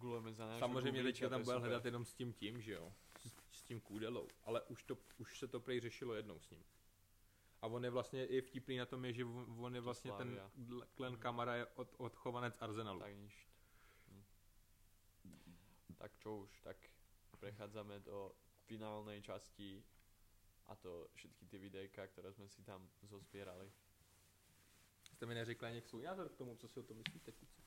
[0.00, 3.58] Googlujeme za náš Samozřejmě teďka tam bude hledat jenom s tím tím, že jo, s,
[3.58, 6.64] s tím kůdelou, ale už, to, už se to prej řešilo jednou s ním.
[7.62, 9.24] A on je vlastně i vtipný na tom je, že
[9.58, 10.86] on je vlastně ten Slavia.
[10.96, 13.00] Glenn Kamara je od, odchovanec Arsenalu.
[13.00, 13.46] Tak nič.
[16.00, 16.76] tak čo už, tak
[17.40, 18.32] prechádzame do
[18.64, 19.84] finálnej časti
[20.66, 23.72] a to všetky ty videjka, které jsme si tam zozbierali.
[25.12, 27.59] Jste mi neřekli ani svůj názor k tomu, co si o tom myslíte, kluci.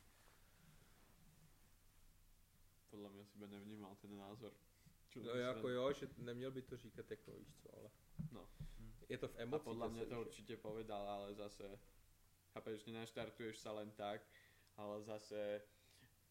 [2.94, 4.54] Podle mě si by nevnímal ten názor.
[5.10, 7.89] Čo No si jako jo, že neměl by to říkat jako víš co, ale
[8.32, 8.50] No.
[9.10, 9.66] je to v A emocích.
[9.68, 10.22] podľa zase, mňa to že?
[10.22, 11.80] určite povedal, ale zase,
[12.54, 14.22] chápeš, nenaštartuješ sa len tak,
[14.78, 15.62] ale zase,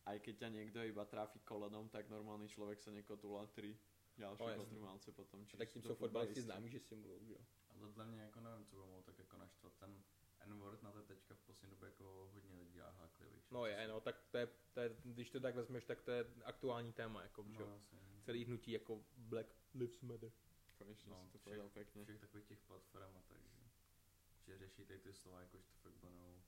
[0.06, 3.74] aj keď ťa niekto iba tráfi kolenom, tak normálny človek sa nekotulá tri
[4.18, 4.56] No, ďalšie jasně.
[4.64, 5.46] potrvalce potom.
[5.54, 7.40] A tak tím to jsou fotbalisti známí, že simulují, že jo.
[7.70, 9.72] Ale dle mě jako nevím, co by mohlo tak jako naštvat.
[9.78, 10.02] Ten
[10.44, 13.50] N-word na to teďka v poslední době jako hodně lidí a háklivých.
[13.50, 16.26] No je, no, tak to je, to je, když to tak vezmeš, tak to je
[16.44, 17.98] aktuální téma, jako, No, jasně.
[18.22, 20.32] Celý hnutí jako Black Lives Matter.
[20.78, 22.04] Konečne No, to všech- pekne.
[22.04, 25.94] Všech takových těch platform a tak, že, že řeší tady ty slova, jakož to fakt
[26.02, 26.42] banou.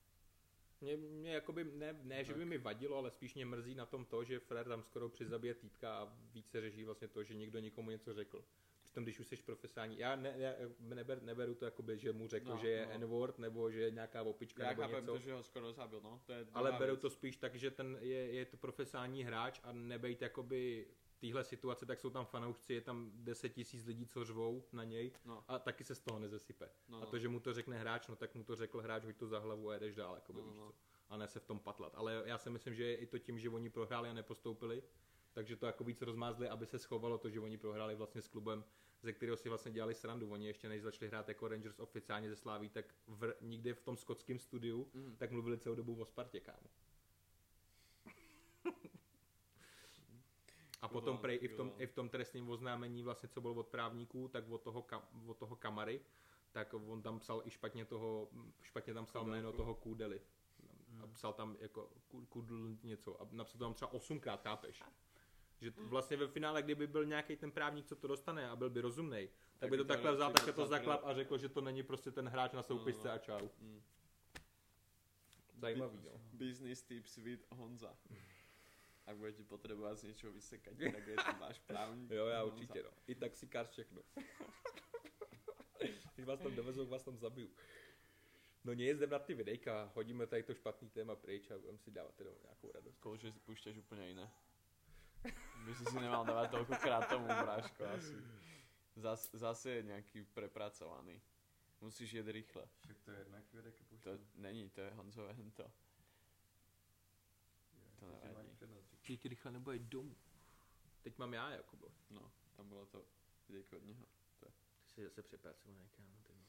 [0.80, 4.04] Mě, mě jakoby, ne, ne že by mi vadilo, ale spíš mě mrzí na tom
[4.04, 7.90] to, že Fred tam skoro přizabije týpka a více řeší vlastně to, že někdo někomu
[7.90, 8.44] něco řekl.
[8.94, 12.50] Přitom, když už jsi profesionální, já ne, já neber, neberu to jakoby, že mu řekl,
[12.50, 12.92] No, že je no.
[12.92, 15.12] N-word, nebo že je nějaká opička, Ja nebo chápem něco.
[15.12, 16.20] to, že ho skoro zabil, no.
[16.26, 17.00] To je Ale beru vec.
[17.00, 20.86] to spíš tak, že ten je, je to profesionální hráč a nebejt jakoby
[21.18, 25.12] téhle situace, tak jsou tam fanoušci, je tam 10 tisíc lidí, co řvou na něj
[25.24, 26.68] No, a taky se z toho nezesype.
[26.88, 27.06] no, A no.
[27.06, 29.38] to, že mu to řekne hráč, no tak mu to řekl hráč, hoď to za
[29.38, 30.68] hlavu a jedeš dál, jakoby, No, víš no.
[30.68, 30.74] co.
[31.08, 31.92] A ne se v tom patlat.
[31.94, 34.82] Ale já si myslím, že je i to tím, že oni prohráli a nepostoupili,
[35.34, 38.64] takže to jako víc rozmázli, aby se schovalo to, že oni prohráli vlastně s klubem,
[39.02, 40.30] ze kterého si vlastně dělali srandu.
[40.30, 43.96] Oni ještě než začali hrát jako Rangers oficiálně ze Sláví, tak v, nikdy v tom
[43.96, 45.16] skotském studiu, Mhm.
[45.16, 46.68] tak mluvili celou dobu o Spartě, kámo.
[50.82, 53.66] A potom prej i v, tom, i v tom trestním oznámení, vlastně, co bylo od
[53.68, 56.00] právníků, tak od toho, ka, od toho kamary,
[56.52, 58.28] tak on tam psal i špatně toho,
[58.62, 59.36] špatně tam psal Kudelku.
[59.36, 60.20] jméno toho Kůdely.
[60.20, 61.14] A Hmm.
[61.14, 64.82] psal tam jako Ku- Kudl něco a napsal tam třeba osmkrát, chápeš?
[65.60, 68.80] Že vlastně ve finále, kdyby byl nějaký ten právník, co to dostane a byl by
[68.80, 71.60] rozumný, tak, Tak by to takhle vzal, radši tak to zaklap a řekl, že to
[71.60, 73.14] není prostě ten hráč na soupisce no.
[73.14, 73.48] a čau.
[73.60, 73.82] Mm.
[75.56, 76.20] Zajímavý, no.
[76.32, 77.96] Business tips with Honza.
[79.04, 82.10] Ak budete potrebovať z niečoho vysekať, tak je to váš právník.
[82.10, 82.56] Jo, já Honza.
[82.56, 82.90] určitě, no.
[83.06, 84.02] I taxikář všechno.
[86.14, 87.50] Když vás tam dovezou, vás tam zabiju.
[88.64, 91.90] No nic, jdem na ty videjka, hodíme tady to špatný téma pryč a budeme si
[91.90, 92.96] dávat jenom nějakou radost.
[92.96, 94.24] Skôr, že si púšťaš úplne iné.
[95.64, 98.16] By si si nemal dávať toľkokrát tomu, bráško, asi.
[98.96, 101.20] Zas, zase je nejaký prepracovaný.
[101.80, 102.64] Musíš jet rýchle.
[102.80, 105.70] Však to je jedna chvíle, jak je To není, to je Honzové hento.
[108.58, 109.16] to nevadí.
[109.16, 110.16] Ti rychle nebo domů.
[111.02, 111.88] Teď mám já, Jakubo.
[112.10, 113.04] No, tam bolo to
[113.48, 114.06] videjko od něho.
[114.40, 116.08] Ty jsi zase přepracovaný, kámo.
[116.22, 116.32] Ty.
[116.32, 116.44] vole.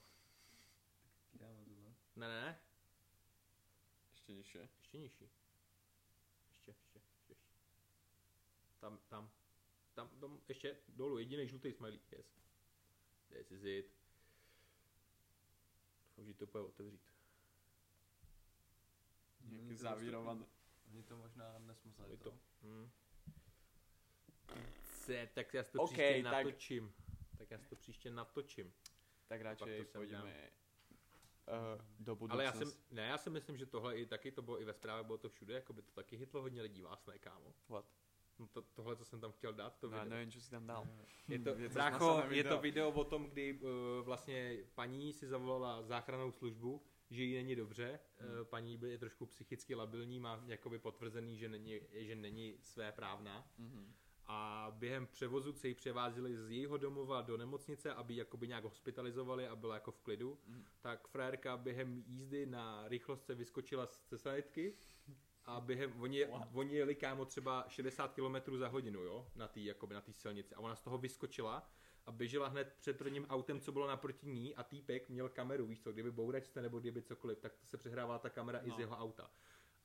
[1.34, 1.96] Dáme tohle.
[2.16, 2.60] Ne, ne, ne,
[4.14, 4.70] Ešte nižšie.
[4.80, 5.24] ještě nižší.
[5.24, 7.05] Ještě, ještě, ještě, ještě.
[8.86, 9.32] Tam, tam,
[9.94, 12.26] tam, tam, ještě dolů, jediný žlutý smiley, yes.
[13.30, 13.98] This is it.
[16.08, 17.02] Doufám, že to bude otevřít.
[19.42, 20.46] Nejaký Není to zavírovaný.
[20.92, 21.60] Oni to možná
[22.08, 22.32] Je to.
[22.32, 22.38] to.
[22.62, 22.92] Hmm.
[24.84, 26.94] Ce, tak já si to OK, příště tak- natočím.
[27.38, 28.74] Tak já si to příště natočím.
[29.28, 30.52] Tak sem pôjdeme
[31.50, 32.32] uh, do budúcnosti.
[32.32, 34.74] Ale já si, ne, já si myslím, že tohle i taky, to bylo i ve
[34.74, 37.54] zprávě, bylo to všude, jako by to taky hitlo hodně lidí vás, ne kámo.
[37.70, 37.86] What?
[38.40, 40.10] No to, tohle, co jsem tam chtěl dát, to No, já video.
[40.10, 40.88] neviem, čo si tam dal.
[41.28, 42.92] Je to, Je to brácho, je to video.
[42.92, 43.70] o tom, kdy uh,
[44.06, 46.82] vlastně paní si zavolala záchrannou službu,
[47.12, 48.32] že jí není dobře, Hmm.
[48.40, 52.92] uh, paní by- je trošku psychicky labilní, má jakoby potvrzený, že není, že není své
[52.92, 53.48] právná.
[53.58, 53.94] Mhm.
[54.28, 58.64] a během převozu se ji převázili z jejího domova do nemocnice, aby ji jakoby nějak
[58.64, 60.66] hospitalizovali a byla jako v klidu, Mhm.
[60.82, 64.74] tak frérka během jízdy na rychlost se vyskočila z cesanitky
[65.46, 66.48] a během, oni, What?
[66.54, 70.56] oni jeli kámo třeba 60 km za hodinu, jo, na té jakoby na té silnici
[70.56, 71.70] a ona z toho vyskočila
[72.06, 75.82] a běžela hned před prvním autem, co bylo naproti ní a týpek měl kameru, víš
[75.82, 78.68] co, kdyby bouračce nebo kdyby cokoliv, tak se přehrávala ta kamera no.
[78.68, 78.80] i z No.
[78.80, 79.32] jeho auta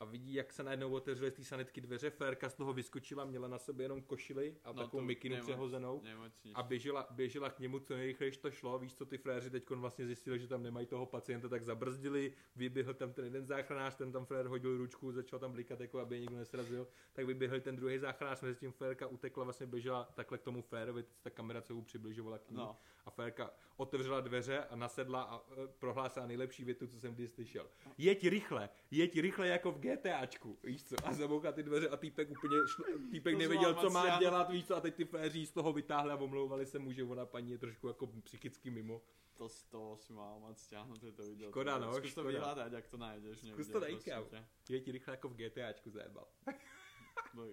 [0.01, 3.48] a vidí, jak se najednou otevřely z té sanitky dveře, Férka z toho vyskočila, měla
[3.48, 6.53] na sobě jenom košili a No takovou mikinu nemoc- přehozenou Nemocnič.
[6.57, 8.78] a běžela, běžela k němu co nejrychleji to šlo.
[8.78, 12.94] Víš co, ty fréři teď vlastně zjistili, že tam nemají toho pacienta, tak zabrzdili, vyběhl
[12.94, 16.20] tam ten jeden záchranář, ten tam frér hodil ručku, začal tam blikat, jako aby je
[16.20, 20.42] nikdo nesrazil, tak vyběhl ten druhý záchranář, mezi tím Férka utekla, vlastně běžela takhle k
[20.42, 22.57] tomu Férovi, ta kamera se mu přibližovala k ní.
[22.57, 22.76] No.
[23.05, 27.70] A Férka otevřela dveře a nasedla a e, prohlásila nejlepší větu, co jsem kdy slyšel.
[27.98, 30.97] Jeď rychle, jeď rychle jako v GTAčku, víš co?
[31.05, 34.66] A zamouká ty dveře a týpek úplně, šl, týpek To nevěděl, co má dělat, víš
[34.66, 34.76] co?
[34.76, 37.59] A teď ty féří z toho vytáhli a omlouvali se mu, že ona paní je
[37.59, 39.03] trošku jako psychicky mimo.
[39.36, 41.49] To z toho si mal mať stiahnuté to video.
[41.49, 42.28] Škoda, no, to škoda.
[42.28, 43.57] vyhľadať, ak to nájdeš niekde.
[43.57, 44.26] Zkus to najít, prosím kámo.
[44.28, 44.41] ťa.
[44.68, 46.28] Jeď rychle jako v GTAčku zajebal.
[47.34, 47.45] No.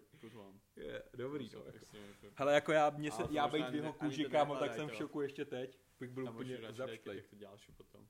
[0.75, 1.65] Je, dobrý, To no.
[1.65, 2.31] extrémně fair.
[2.35, 4.88] Hele, jako já, mě se, Ale já být v jeho kůži, to kámo, tak jsem
[4.88, 4.97] v to.
[4.97, 5.79] šoku ještě teď.
[5.99, 7.21] Bych byl úplně dejte zapštlej.
[7.21, 8.07] ty další potom.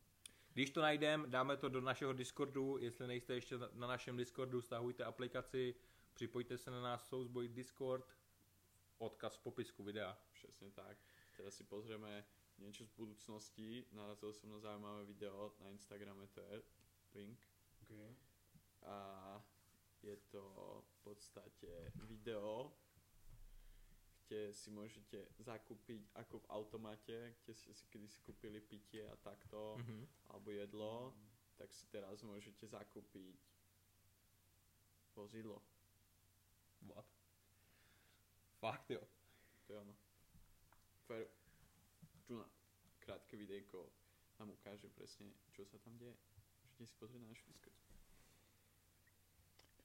[0.58, 4.62] Když to najdem, dáme to do našeho Discordu, jestli nejste ještě na, na našem Discordu,
[4.62, 5.76] stahujte aplikaci,
[6.14, 8.18] připojte se na nás Soulsboy Discord,
[8.97, 10.18] odkaz v popisku videa.
[10.34, 10.97] Přesně tak.
[11.38, 12.26] Teraz si pozrieme
[12.58, 13.86] niečo z budúcnosti.
[13.93, 16.64] Narazil som na zaujímavé video na Instagrame, to je
[17.14, 17.38] link.
[17.84, 18.16] Okay.
[18.82, 18.97] A
[20.01, 20.41] je to
[20.82, 22.74] v podstate video,
[24.28, 29.80] kde si môžete zakúpiť ako v automate, kde ste si kedysi kúpili pitie a takto,
[29.80, 30.03] Mhm.
[30.28, 31.15] alebo jedlo,
[31.55, 33.39] tak si teraz môžete zakúpiť
[35.15, 35.63] vozidlo.
[36.86, 37.07] What?
[38.59, 39.01] Fakt jo.
[39.65, 39.95] To je ono.
[41.07, 41.23] Fer,
[42.28, 42.45] tu na
[42.99, 43.88] krátke videjko
[44.39, 46.13] nám ukáže presne, čo sa tam deje.
[46.67, 47.80] Môžete si pozrieť na našu Discord.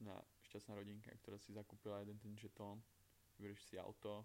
[0.02, 2.82] Na šťastná rodinka, ktorá si zakúpila jeden ten žetón,
[3.42, 4.22] vyberieš si auto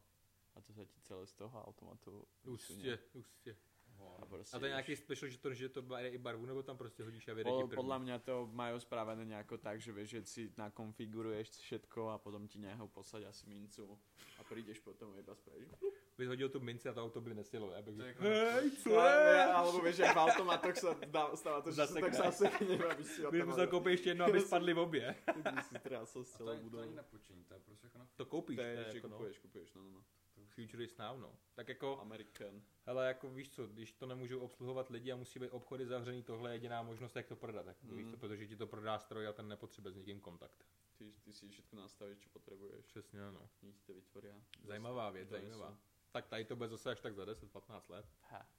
[0.54, 3.58] a to sa ti celé z toho automatu Ústě, ústě.
[3.98, 6.64] A, proste A to je nějaký special, že to, že to je i barvu, nebo
[6.64, 7.76] tam prostě hodíš a vyjde Po, ti první?
[7.76, 12.46] podľa mňa to majú spravené nejako tak, že vieš, že si nakonfiguruješ všetko a potom
[12.46, 13.98] ti neho posadia si mincu
[14.38, 15.74] a prídeš potom iba spravíš.
[16.18, 18.98] Bys hodil tu minci a to auto by nesjelo, já bych řekl, jako- hej, co
[19.00, 19.44] Ale, je?
[19.46, 23.04] alebo vieš, že v automatoch sa dá, stáva to, že Zase sa tak zasekne, aby
[23.06, 23.50] si ho Bych tam...
[23.54, 25.16] musel koupit ještě jedno, aby spadly v obě.
[25.34, 28.56] Ty si A to, celou není na půjčení, to je prostě jako na To koupíš,
[28.58, 29.90] To je, že jako no, kupuješ, kupuješ, no, no,
[30.38, 30.46] no.
[30.56, 31.36] future is now, no.
[31.56, 32.62] Tak jako, American.
[32.86, 36.50] hele, jako víš co, když to nemůžou obsluhovat lidi a musí být obchody zavřený, tohle
[36.50, 37.98] je jediná možnost, jak to prodat, tak Mhm.
[37.98, 40.66] víš to, protože ti to prodá stroj a ten nepotřebuje s někým kontakt.
[40.98, 42.86] Ty, ty si všetko nastavíš, čo potrebuješ.
[42.86, 43.50] Přesně, no.
[43.62, 44.36] Ti to vytvoria.
[44.64, 45.78] Zajímavá věc, zajímavá.
[46.12, 48.06] Tak tady to bude zase až tak za 10-15 let.
[48.30, 48.50] Ha.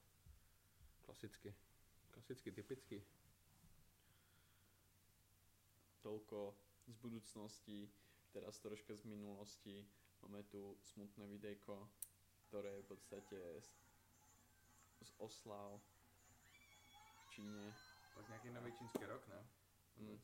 [1.05, 1.55] Klasicky.
[2.11, 3.05] Klasicky, typicky.
[6.03, 6.55] Toľko
[6.88, 7.88] z budúcnosti,
[8.32, 9.86] teraz troška z minulosti.
[10.22, 11.88] Máme tu smutné videjko,
[12.49, 13.70] ktoré je v podstate z,
[15.03, 15.80] z oslav
[17.24, 17.74] v Číne.
[18.14, 19.40] Pak nějaký nový čínský rok, ne?
[19.96, 20.20] Mm.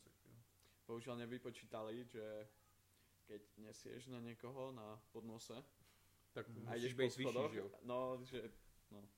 [0.87, 2.47] Bohužiaľ nevypočítali, že
[3.25, 5.57] keď nesieš na niekoho na podnose
[6.35, 7.69] Tak a musíš ideš být vyšší, že jo?
[7.83, 8.51] no, že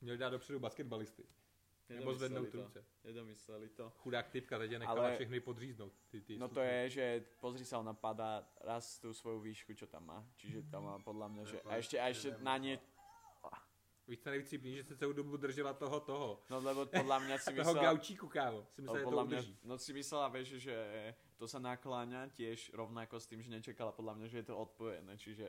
[0.00, 1.26] Měli dát dopředu basketbalisty.
[1.88, 2.84] Nebo zvednout ruce.
[3.04, 3.90] Nedomysleli to.
[3.96, 5.92] Chudák typka teď je nechala Ale- všechny podříznout.
[6.08, 9.86] Ty, ty No to je, že pozri sa, ona padá raz tú svoju výšku, čo
[9.86, 10.20] tam má.
[10.36, 11.56] Čiže tam má podľa mňa, že...
[11.64, 12.78] A ešte, a ešte na nie...
[14.08, 16.40] Víš, co nejvíc že se celou dobu držela toho, toho.
[16.50, 17.82] No lebo podľa mňa si Toho myslela...
[17.82, 18.64] gaučíku, kámo.
[18.72, 19.56] Si No, myslel, že to mňa, udrží.
[19.64, 20.76] no si myslela, vieš, že
[21.36, 25.12] to sa nakláňa tiež rovnako s tým, že nečakala podľa mňa, že je to odpojené,
[25.16, 25.46] čiže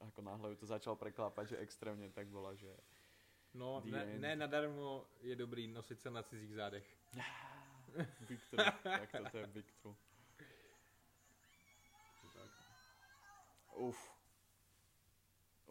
[0.00, 2.70] ako náhle to začal preklápať, že extrémne tak bola, že
[3.54, 4.20] No, The ne, end.
[4.20, 6.96] ne nadarmo je dobrý nosit se na cizích zádech.
[8.28, 9.94] big true, tak toto je big true.
[12.34, 12.48] To.
[13.74, 14.13] Uf.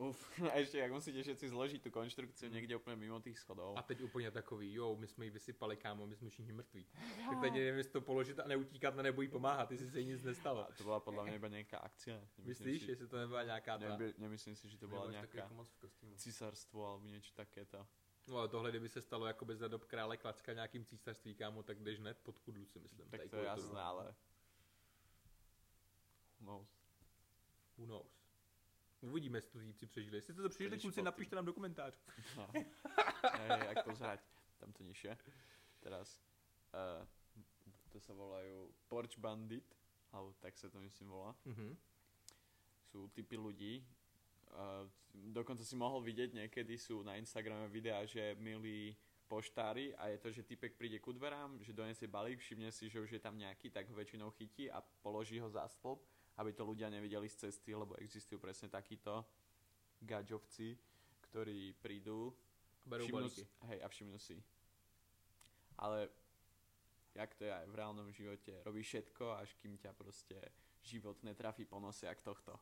[0.04, 0.20] Uf,
[0.52, 3.80] a ešte, jak musíte všetci zložiť tú konštrukciu niekde úplne mimo tých schodov.
[3.80, 6.86] A teď úplně takový, jo, my jsme ji vysypali, kámo, my jsme všichni mrtví.
[7.30, 10.06] Tak teď nevím, jestli to položit a neutíkat, nebo jí pomáhat, ty si se jí
[10.06, 10.70] nic nestalo.
[10.70, 11.50] A to bola podľa mňa iba
[11.80, 12.20] akcia.
[12.38, 13.90] Nemyslím Myslíš, si, jestli to nebyla nějaká ta...
[13.90, 16.16] neby, nemyslím si, že to takový nejaká jako moc v kostýmu.
[16.16, 17.88] císarstvo alebo niečo takéto.
[18.28, 21.64] No ale tohle, kdyby se stalo jako by za dob krále Klacka nějakým císařství, kámo,
[21.64, 23.10] tak jdeš hned pod kudlu, si myslím.
[23.10, 24.16] Tak to je jasné, ale...
[26.40, 26.68] Who knows?
[27.78, 28.23] Who knows?
[29.04, 30.18] Uvidíme, jestli to zítři přežili.
[30.18, 32.00] Jestli jste to přežili, kluci, napište nám do komentářů.
[32.38, 32.48] No.
[33.68, 34.20] Jak pozerať
[34.60, 35.18] tamto nižšie.
[35.84, 36.24] Teraz
[36.72, 37.04] uh,
[37.92, 39.68] to sa volajú Porch Bandit,
[40.16, 41.36] alebo tak sa to myslím volá.
[41.44, 41.76] Mhm.
[42.88, 43.84] Sú typy ľudí.
[44.54, 48.96] Uh, dokonca si mohol vidieť niekedy sú na Instagrame videá, že milí
[49.26, 53.02] poštári a je to, že typek príde ku dverám, že donesie balík, všimne si, že
[53.02, 56.06] už je tam nejaký, tak ho väčšinou chytí a položí ho za stĺp,
[56.38, 59.26] aby to ľudia nevideli z cesty, lebo existujú presne takíto
[60.02, 60.78] gadžovci,
[61.30, 62.34] ktorí prídu
[62.84, 64.38] Berou všimnú si, hej, a všimnú si.
[65.80, 66.10] Ale
[67.16, 70.38] jak to je aj v reálnom živote, robí všetko, až kým ťa proste
[70.84, 72.60] život netrafí po nose jak tohto.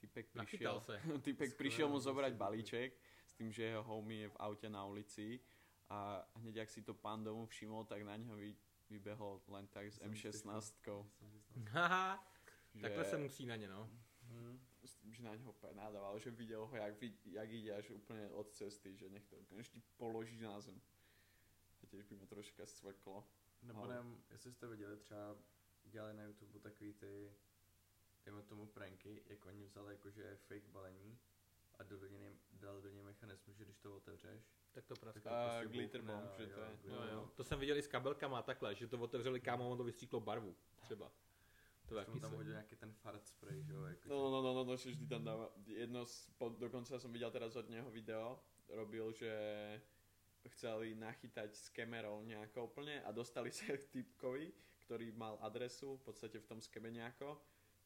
[0.00, 0.76] Typek prišiel,
[1.26, 2.90] typek prišiel mu zobrať balíček
[3.40, 5.40] s tým, že jeho homie je v aute na ulici
[5.88, 8.52] a hneď ak si to pán domu všimol, tak na ňo vy,
[8.92, 11.08] vybehol len tak s Jsem si M16.
[11.72, 12.20] Haha,
[12.80, 13.88] takhle se musí na ně, no.
[14.22, 17.00] Hm, s tým, že na ňo úplne nadával, že videl ho, jak,
[17.32, 20.76] jak ide až úplne od cesty, že nech to konečne položí na zem.
[21.80, 23.24] A tiež by ma troška scvrklo.
[23.64, 25.36] Nebo Ale- nevím, jestli jste viděli třeba,
[25.84, 27.32] dělali na YouTube takový ty,
[28.24, 31.18] dejme tomu pranky, jak oni vzali jakože fake balení
[31.80, 34.40] a dali do něj, dali do něj mechanismus, že když to otevřeš,
[34.72, 35.30] Tak to praská.
[35.30, 36.78] A prostě glitter bomb, že jo, to je.
[36.84, 37.20] Jo, jo.
[37.20, 37.34] bomb.
[37.34, 40.20] To jsem viděl i s kabelkama takhle, že to otevřeli kámo, a on to vystříklo
[40.20, 40.56] barvu.
[40.80, 41.12] Třeba.
[41.88, 42.36] To taky tam se.
[42.36, 45.06] hodil nějaký ten fart spray, že jo, jako No, no, no, no, no, že vždy
[45.06, 45.50] tam dáva.
[45.66, 49.32] Jedno, z, po, dokonca som videl teraz od neho video, robil, že
[50.48, 54.54] chceli nachytať s kamerou nejako úplne a dostali sa k typkovi,
[54.86, 57.36] ktorý mal adresu v podstate v tom skeme nejako.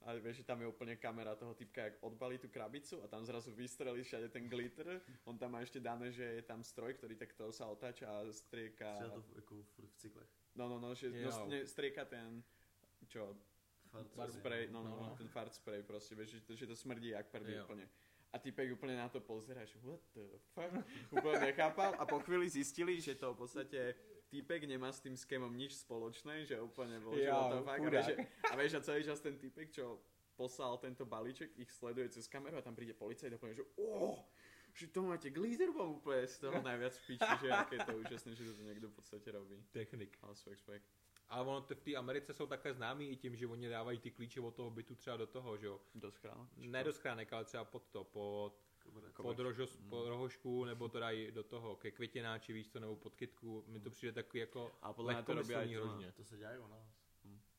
[0.05, 3.25] A vieš, že tam je úplne kamera toho typka, jak odbalí tú krabicu a tam
[3.25, 5.01] zrazu vystrelí všade ten glitter.
[5.25, 8.85] On tam má ešte dané, že je tam stroj, ktorý takto sa otáča a strieka.
[8.95, 9.55] Střílel to v- jako
[9.89, 10.29] v cyklech.
[10.55, 12.45] No, no, no, že no, ne, strieka ten,
[13.09, 13.37] čo,
[13.91, 16.77] Fart Fart spray, no, no, No, ten fart spray prostě, vieš, že, to- že to
[16.77, 17.65] smrdí jak prvý Jo.
[17.65, 17.89] úplně.
[18.33, 20.21] A typek úplně na to pozerá, že what the
[20.55, 23.95] fuck, úplně nechápal a po chvíli zistili, že to v podstatě
[24.35, 27.78] týpek nemá s tým skémom nič spoločné, že úplně bol, že what the fuck.
[27.78, 28.14] A vieš, že,
[28.51, 30.03] a vieš, a celý čas ten týpek, čo
[30.37, 34.18] poslal tento balíček, ich sleduje cez kameru a tam príde policajt a povie, že oh,
[34.74, 37.97] že to máte glitter bomb úplně z toho najviac v piči, že aké je to
[37.97, 39.64] úžasné, že to někdo v podstatě robí.
[39.70, 40.18] Technik.
[40.22, 40.82] Ale swag, swag.
[41.28, 44.11] Ale ono to v té Americe jsou takhle známí i tím, že oni dávají ty
[44.11, 45.80] klíče od toho bytu třeba do toho, že jo.
[45.95, 46.49] Do schránek?
[46.57, 48.59] Ne do schránek, ale třeba pod to, pod.
[49.16, 49.89] Pod, rožos, Mm.
[49.91, 53.64] pod rohošku, nebo to dají do toho ke květináči, víš to, nebo pod kytku.
[53.66, 56.12] Mi to přijde takový jako A podle mě to robí hrozně.
[56.12, 56.89] To se dělají u nás.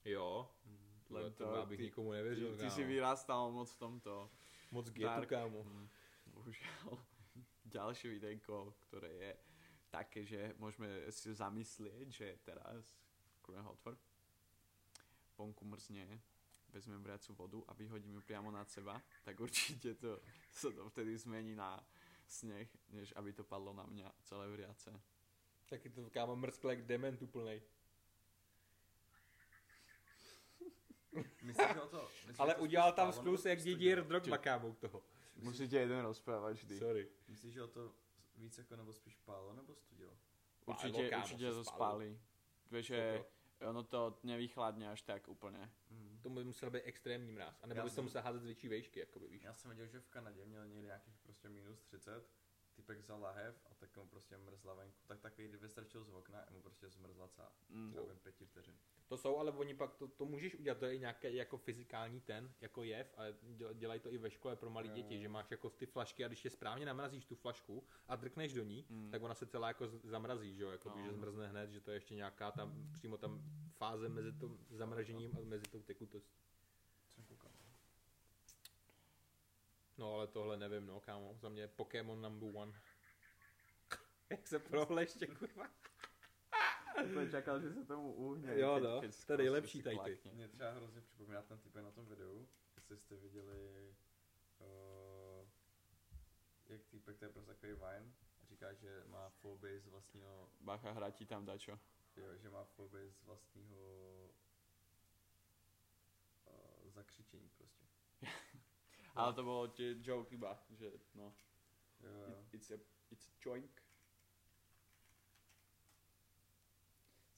[0.05, 0.77] Jo, Mm.
[1.07, 2.71] to, Len to, to abych ty- nikomu nevěřil, Ty, ty kámo.
[2.75, 4.29] si vyrástal moc v tomto.
[4.71, 5.29] Moc getu, Dark.
[5.29, 5.63] kámo.
[5.63, 5.89] Mm,
[6.25, 6.97] bohužiaľ.
[7.65, 9.31] Ďalšie videjko, ktoré je
[9.89, 12.93] také, že môžeme si zamyslieť, že teraz,
[13.49, 13.97] ho otvor,
[15.37, 16.21] vonku mrzne,
[16.75, 20.19] vezmem vriacu vodu a vyhodím ju priamo nad seba, tak určite to
[20.51, 21.79] sa to vtedy zmení na
[22.27, 24.91] sneh, než aby to padlo na mňa celé vriace.
[25.65, 27.61] Taky to kámo mrzkle jak dement úplnej.
[31.41, 32.09] Myslíš, o to?
[32.27, 34.03] Myslíš, Ale to udělal tam sklus jak Didier?
[34.07, 35.03] Drogba, kámo, u toho.
[35.35, 36.75] Musíte jeden rozprávať vždy.
[36.79, 37.07] Sorry.
[37.27, 37.91] Myslíš, že o to
[38.35, 39.75] víc jako nebo spíš Pálo nebo
[41.09, 42.19] kámo, určite se to spálí.
[42.71, 43.23] Vieš, že
[43.63, 45.61] ono to nevychladne až tak úplne.
[45.91, 46.04] Mm.
[46.25, 47.59] To by musel být extrémní mráz.
[47.63, 49.43] A nebo bys to jsem- musel házet z větší vejšky, jakoby, víš.
[49.43, 52.29] Já jsem viděl, že v Kanadě měl někdy nějakých prostě minus 30,
[52.75, 54.97] typek vzal lahev a tak mu prostě mrzla venku.
[55.07, 57.51] Tak takový, kdyby strčil z okna a mu prostě zmrzla celá.
[57.69, 57.89] Mm.
[57.89, 58.75] Třeba během pěti vteřin.
[59.07, 62.21] To jsou, ale oni pak, to, to můžeš udělat, to je i nějaký jako fyzikální
[62.21, 65.51] ten, jako jev, a děl- dělají to i ve škole pro malé děti, že máš
[65.51, 69.11] jako ty flašky a když je správně namrazíš tu flašku a drkneš do ní, Mm.
[69.11, 71.03] tak ona se celá jako zamrazí, že jo, jako No.
[71.03, 73.41] že zmrzne hned, že to je ještě nějaká tam, přímo tam
[73.77, 76.39] fáze mezi tím zamražením a mezi tou tekutostí.
[77.15, 77.51] Jsem koukal.
[79.97, 82.73] No ale tohle nevím, no kámo, za mě Pokémon number one.
[84.29, 85.69] Jak se prohleště, kurva.
[87.03, 88.59] Jsem čakal, že se tomu uhne.
[88.59, 90.29] Jo, no, to je nejlepší tady ty.
[90.33, 93.95] Mě třeba hrozně připomíná ten typ na tom videu, jestli jste viděli,
[94.59, 95.47] uh,
[96.65, 100.91] jak týpek, to je prostě takový Vine, a říká, že má fobii z vlastního, Bacha,
[100.91, 101.79] hrá ti tam dačo.
[102.15, 103.79] jo, že má fobii z vlastního
[106.47, 107.84] uh, zakřičení prostě.
[109.15, 111.35] Ale to tie joke iba, že no.
[112.03, 112.27] Jo, jo.
[112.27, 112.77] It, it's a,
[113.11, 113.81] it's a joke.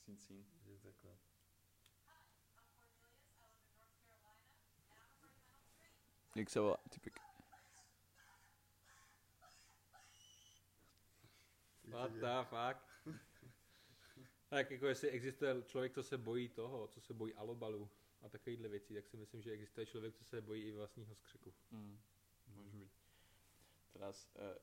[0.06, 0.46] Sin, sin.
[0.66, 1.18] Že takhle.
[6.36, 7.20] Jak sa volá, typek?
[11.90, 12.78] What the fuck?
[14.50, 17.90] Tak jako jestli existuje člověk, co se bojí toho, co se bojí alobalu
[18.22, 21.54] a takovýhle věcí, tak si myslím, že existuje člověk, co se bojí i vlastního skřiku.
[21.72, 22.00] Mm,
[22.48, 22.94] môže byť.
[23.94, 24.56] Teraz uh,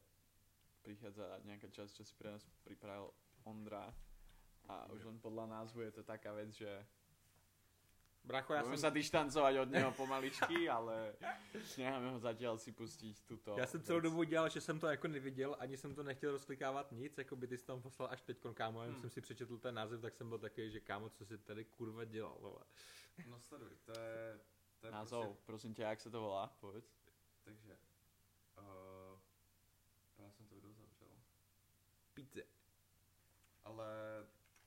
[0.82, 3.12] prichádza nejaká časť, čo si pre nás pripravil
[3.44, 3.92] Ondra.
[4.68, 6.86] A už len podľa názvu je to taká vec, že
[8.24, 11.12] Bracho, já jsem, sa dištancovať od neho pomaličky, ale
[11.76, 13.56] necháme ho zatiaľ si pustiť tuto.
[13.58, 16.92] já jsem celou dobu dělal, že jsem to jako neviděl, ani jsem to nechtěl rozklikávat
[16.92, 19.00] nic, jako by ty jsi tam poslal až teď kámo, jenom Hmm.
[19.00, 22.04] jsem si přečetl ten název, tak jsem byl takový, že kámo, co si tady kurva
[22.04, 22.64] dělal, vole.
[23.26, 24.40] No sleduj, to je,
[24.80, 26.94] to je Názov, prostě, prosím tě, jak se to volá, povedz.
[27.44, 27.78] takže,
[28.58, 29.20] uh,
[30.18, 31.08] já jsem to video zavřel.
[32.14, 32.42] Píce.
[33.64, 33.86] Ale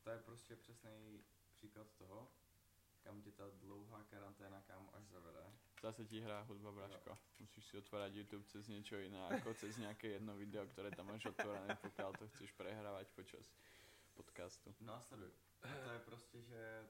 [0.04, 1.24] to je prostě přesný
[1.54, 2.32] příklad toho,
[3.04, 5.54] kam tě ta dlouhá karanténa kam až zavede.
[5.82, 7.18] Zase ti hrá hudba, Braško.
[7.39, 11.30] Musíš si otvárať YouTube cez niečo iné, ako cez nejaké jedno video, ktoré tam máš
[11.30, 13.45] otvorené, pokiaľ to chceš prehrávať počas
[14.18, 14.74] podcastu.
[14.82, 15.30] No a sleduj.
[15.62, 16.89] A to je prostě, že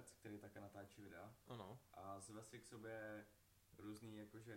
[0.00, 1.78] je borec, který také natáčí videa Ano.
[1.94, 3.26] a zve si k sobě
[3.78, 4.56] různý jakože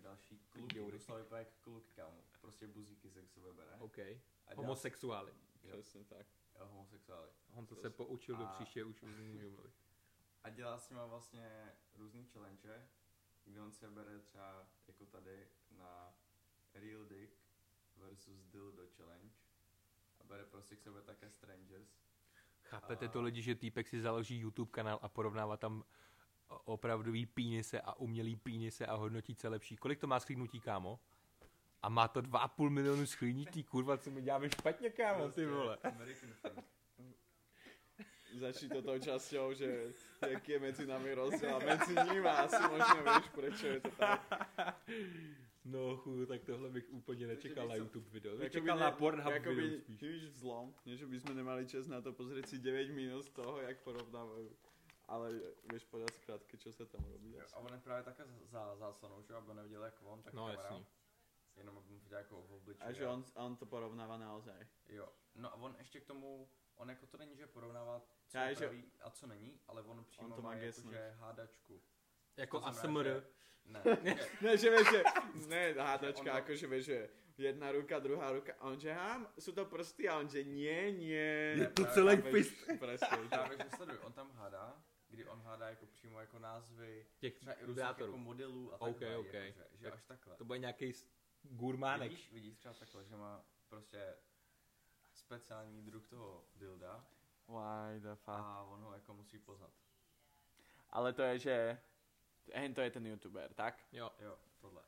[0.00, 2.24] další kluky, doslova vypadá jak kluky, kámo.
[2.40, 3.76] Prostě buzíky se k sobě bere.
[3.78, 3.98] OK.
[3.98, 4.14] A
[4.54, 5.32] dělá, Homosexuály.
[5.62, 5.70] Jo.
[5.72, 6.26] Přesně tak.
[6.58, 7.28] jo, homosexuály.
[7.52, 9.74] On to se poučil do A- příště, už už můžu mluvit.
[10.42, 12.88] A dělá s nima vlastně různý challenge,
[13.44, 16.14] kde on se bere třeba jako tady na
[16.74, 17.36] real dick
[17.96, 19.34] versus Dildo Challenge.
[20.20, 22.03] A bere prostě k sobě také Strangers.
[22.64, 25.84] Chápete to lidi, že týpek si založí YouTube kanál a porovnává tam
[26.64, 29.76] opravdový pínise a umělý pínise a hodnotí je lepší.
[29.76, 31.00] Kolik to má schlídnutí, kámo?
[31.82, 35.78] A má to 2,5 milionu schlídnutí, kurva, co my děláme špatně, kámo, ty vole.
[35.82, 36.64] American Thing.
[38.34, 39.92] Začni to tou časťou, že
[40.28, 44.26] jaký je mezi nami rozdiel a mezi nimi asi možno vieš, prečo je to tak.
[45.64, 48.32] No chu, tak tohle bych úplně nečekal víš na co, YouTube video.
[48.32, 50.00] Jakoby Čekal ne- na Pornhub jakoby video spíš.
[50.00, 53.24] Nič v zlom, nie že by sme nemali čas na to pozrieť si 9 minút
[53.24, 54.52] z toho, jak porovnávajú.
[55.08, 55.36] Ale
[55.68, 57.32] vieš povedať skrátke, čo sa tam robí.
[57.36, 60.32] Jo, A on je právě také za, za zásanou, že aby neviděl jak on, tak
[60.32, 60.62] No kamera.
[60.62, 60.86] jasný.
[61.56, 62.88] Jenom aby mu viděl jako v obličeji.
[62.88, 64.66] A že on, on to porovnáva naozaj.
[64.88, 68.44] Jo, no a on ještě k tomu, on jako to není, že porovnává, co Já,
[68.48, 70.92] je že- pravý a co není, ale on přímo on to má má gesnout.
[70.92, 71.80] jakože hádačku.
[72.36, 73.04] Jako To ASMR.
[73.04, 73.22] že-
[73.64, 75.02] Ne, že- Ne, že vieš, že,
[75.48, 77.08] ne, hádačka, Ono- akože vieš, že
[77.38, 80.92] jedna ruka, druhá ruka, a on že, ha, sú to prsty, a on že, nie,
[80.92, 81.56] nie.
[81.64, 82.52] Je to celý že.
[83.28, 84.76] právě, že sleduj, on tam hádá,
[85.08, 88.12] kdy on hádá jako přímo jako názvy, Těch třeba i různých vibrátorů.
[88.12, 89.26] jako modelů a OK, takhle, OK.
[89.34, 90.36] jakože, že Tak až takhle.
[90.36, 90.92] To bude nějaký
[91.42, 92.10] gurmánek.
[92.10, 94.14] Vidíš, vidíš třeba takhle, že má prostě
[95.14, 97.04] speciální druh toho dilda
[97.48, 98.28] Why the fuck.
[98.38, 99.70] a on ho jako musí poznat.
[100.90, 101.78] Ale to je, že
[102.52, 103.78] hen to je ten youtuber, tak?
[103.92, 104.10] Jo.
[104.20, 104.82] Jo, tohle.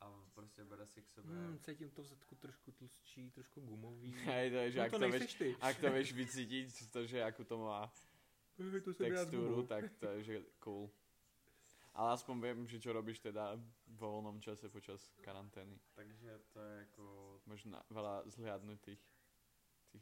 [0.00, 1.36] A prostě bere si k sobě.
[1.36, 4.12] Hmm, cítím to v zadku trošku tlustší, trošku gumový.
[4.24, 5.56] Hej, to je, že no ak to nejseš ty.
[5.60, 7.90] ak to vieš vycítiť, to, že akú to má
[8.56, 8.94] to
[9.30, 9.62] gumou.
[9.66, 10.90] tak to je, že cool.
[11.94, 13.58] Ale aspoň viem, že čo robíš teda
[13.98, 15.78] vo voľnom čase počas karantény.
[15.94, 17.04] Takže to je jako...
[17.46, 19.02] Možno veľa zhliadnutých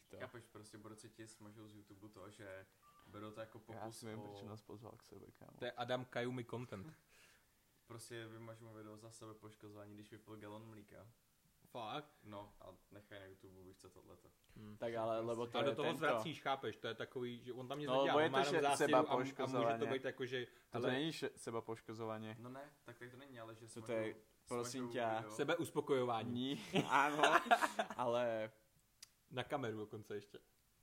[0.08, 0.26] týchto.
[0.26, 2.66] Chápeš, prostě budou si ti smažou z YouTube to, že
[3.06, 4.22] berou to jako Ja pokus si viem, o...
[4.22, 5.58] prečo nás pozval k sebe, kámo.
[5.58, 6.92] To je Adam Kajumi content.
[7.86, 11.06] Prostě vymažu video za sebe poškozování, když vypil galon mlíka.
[11.70, 12.10] Fakt?
[12.24, 14.28] No a nechaj na YouTube, víš co tohleto.
[14.56, 14.76] Hmm.
[14.76, 15.98] Tak ale, lebo to A do toho tento.
[15.98, 18.76] zvracíš, chápeš, to je takový, že on tam nic No, nedělá, bo je to zástěru
[18.76, 22.36] seba a, a může to být jako, že To hele, není še- seba poškozovanie.
[22.38, 24.14] No ne, tak tady to není, ale že To je,
[24.48, 26.32] prosím ťa, sebe uspokojování.
[26.32, 27.22] Ní, áno,
[27.96, 28.50] ale
[29.30, 30.38] Na kameru dokonce ještě.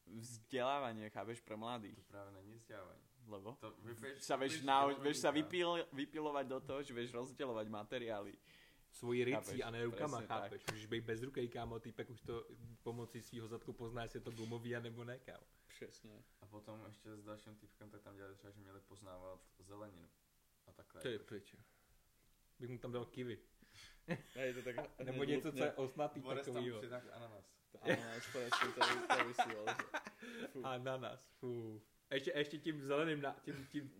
[0.05, 2.05] vzdelávanie, chápeš, pre To mladých.
[2.07, 3.01] právě není vzdělávání.
[3.27, 7.67] Lebo To vypiješ, sa vieš, galon vieš sa vypil, vypilovať do toho, že vieš rozdielovať
[7.71, 8.35] materiály.
[8.91, 10.41] Svojí Chápeš, ricí a ne rukama, presne tak.
[10.43, 10.61] chápeš.
[10.71, 12.45] Můžeš být bez ruky, kámo, týpek už to
[12.83, 15.47] pomocí svého zadku pozná, jestli je to gumový a nebo ne, kámo.
[15.67, 16.23] Přesně.
[16.41, 20.09] A potom ještě s dalším týpkem, tak tam dělali třeba, že měli poznávat zeleninu.
[20.67, 21.01] A takhle.
[21.01, 21.55] To je pryč.
[22.59, 23.39] Bych mu tam dal kivy.
[24.35, 26.79] Hej, to tak Nebo něco, co je osnatý tam takovýho.
[26.79, 27.45] přidáš ananas.
[27.81, 29.65] Ananas, presne, to, to vysílal.
[30.63, 31.81] Ananas, fú.
[32.13, 33.91] Ještě, ještě tím zeleným, na, tím, tím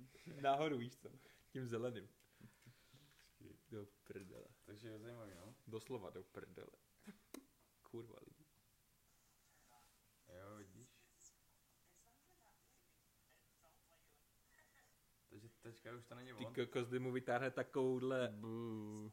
[0.42, 1.10] nahoru, víš co?
[1.52, 2.10] Tím zeleným.
[3.70, 4.48] Do prdele.
[4.66, 5.56] Takže je zajímavý, no.
[5.68, 6.72] Doslova do prdele.
[7.84, 8.46] Kurva lidi.
[10.40, 10.88] Jo, vidíš.
[15.30, 16.54] Takže teďka už to není Ty on.
[16.54, 19.12] kokos, kdy mu vytáhne takovouhle, Bú.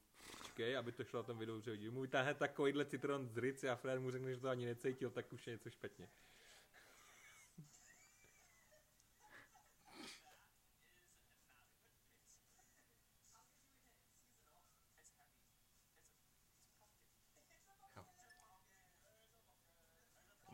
[0.60, 3.68] Počkej, aby to šlo na tom videu dobře vidět, mu vytáhne takovýhle citron z rici
[3.68, 6.08] a Fred mu řekne, že to ani necítil, tak už je něco špatně.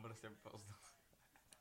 [0.01, 0.77] Prostě poznal.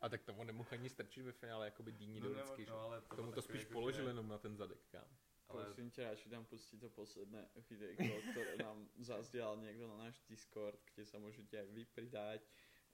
[0.01, 3.01] A tak tomu nemohl ani strčit ve finále, jakoby dýní No, do vždycky, no, ale
[3.01, 5.05] to Tomu to spíš jako, položil že- jenom na ten zadek, kam.
[5.49, 10.19] Ale Prosím ťa, radši tam pustí to posledné videjko, ktoré nám zazdial niekto na náš
[10.27, 12.43] Discord, kde sa môžete aj vy pridať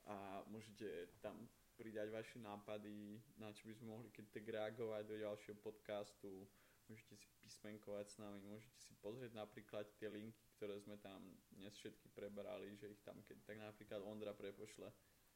[0.04, 1.48] a môžete tam
[1.80, 6.44] pridať vaše nápady, na čo by sme mohli keď tak reagovať do ďalšieho podcastu.
[6.90, 11.24] Môžete si písmenkovať s nami, môžete si pozrieť napríklad tie linky, ktoré sme tam
[11.56, 14.92] dnes všetky prebrali, že ich tam keď tak napríklad Ondra prepošle.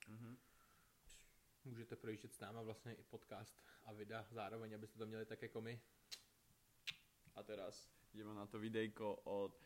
[0.08, 0.36] Mhm.
[1.64, 5.60] Můžete projíždět s náma vlastně i podcast a videa zároveň, abyste to měli tak jako
[5.60, 5.80] my.
[7.36, 9.60] A teraz ideme na to videjko od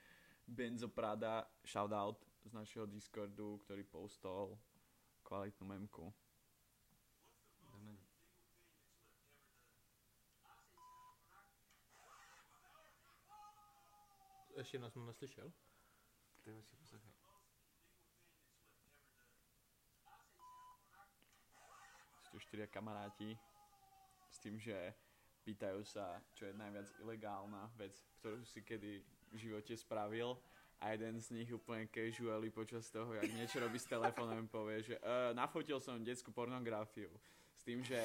[0.46, 4.58] Benzo Prada, shoutout z našeho Discordu, ktorý postol
[5.22, 6.14] kvalitnú memku.
[14.60, 15.52] Ještě nás jsem neslyšel.
[16.44, 17.12] Ty hoši poslouchej.
[22.20, 23.38] Sú tu štyria kamaráti
[24.30, 24.94] s tým, že
[25.42, 29.00] pýtajú sa, čo je najviac ilegálna vec, ktorú si kedy
[29.30, 30.36] v živote spravil
[30.80, 34.96] a jeden z nich úplne casually počas toho, jak niečo robí s telefónom, povie, že
[35.04, 37.12] uh, nafotil som detskú pornografiu
[37.52, 38.00] s tým, že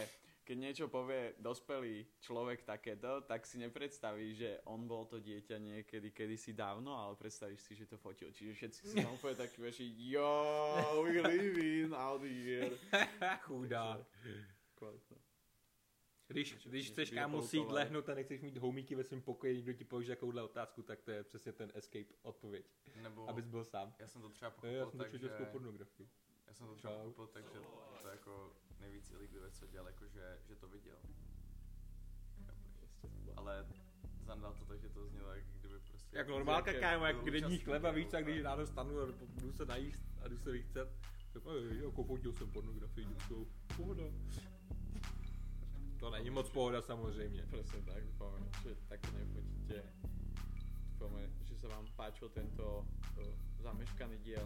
[0.46, 6.14] keď niečo povie dospelý človek takéto, tak si nepredstaví, že on bol to dieťa niekedy,
[6.14, 8.30] kedysi dávno, ale predstavíš si, že to fotil.
[8.30, 12.70] Čiže všetci si tam úplne takí vaši, yo, we living out here.
[13.50, 14.06] Chudák.
[14.78, 15.25] Kvalitné.
[16.28, 19.84] Když, když chceš kámo sít lehnout a nechceš mít homíky ve svém pokoji, někdo ti
[19.84, 22.66] položí takovouhle otázku, tak to je přesně ten escape odpověď.
[23.02, 23.96] Nebo Abys byl sám.
[24.00, 25.46] já jsem to třeba Jo, já pochopil jsem tak, že...
[25.46, 26.10] pornografii.
[26.48, 27.00] Já jsem to třeba Čau.
[27.00, 27.60] pochopil tak, že
[28.02, 30.98] to jako nejvíc lidí, co dělal, jako že, že to viděl.
[33.36, 33.68] Ale
[34.26, 36.18] Zandal to tak, že to znělo, jak kdyby prostě...
[36.18, 39.06] Jak normálka, kámo, jak denní účastník, chleba, jo, víš, tak když ráno stanu a
[39.42, 40.90] jdu se najíst a jdu se vychcet,
[41.34, 43.48] tak ej, jako fotil jsem pornografii dětskou.
[43.78, 44.04] Pohoda.
[46.06, 47.44] To není moc pohoda samozřejmě.
[47.50, 49.82] Presne tak, dúfame, že takto nefotíte.
[50.94, 53.26] Dúfame, že sa vám páčil tento uh,
[53.58, 54.46] zameškaný diel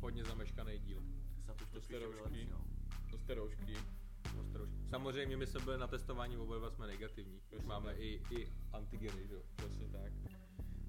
[0.00, 1.00] Hodně zameškaný díl.
[1.48, 2.64] No.
[3.10, 3.76] do steroušky.
[4.40, 4.68] Ostrož.
[4.90, 7.36] Samozřejmě my jsme byli na testování, oba dva jsme negativní.
[7.36, 8.00] Už Přesně máme tak.
[8.00, 9.42] i, i antigeny, že jo.
[9.56, 10.12] Presne tak.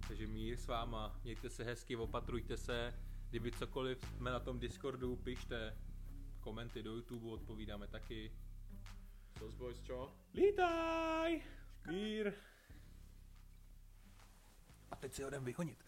[0.07, 2.93] Takže mír s váma, mějte se hezky, opatrujte se.
[3.29, 5.77] Kdyby cokoliv jsme na tom Discordu, pište
[6.39, 8.31] komenty do YouTube, odpovídáme taky.
[9.41, 10.05] Sos boys, čo?
[10.37, 11.41] Lítaj!
[11.89, 12.33] Mír!
[14.91, 15.83] A teď si ho jdem vyhonit.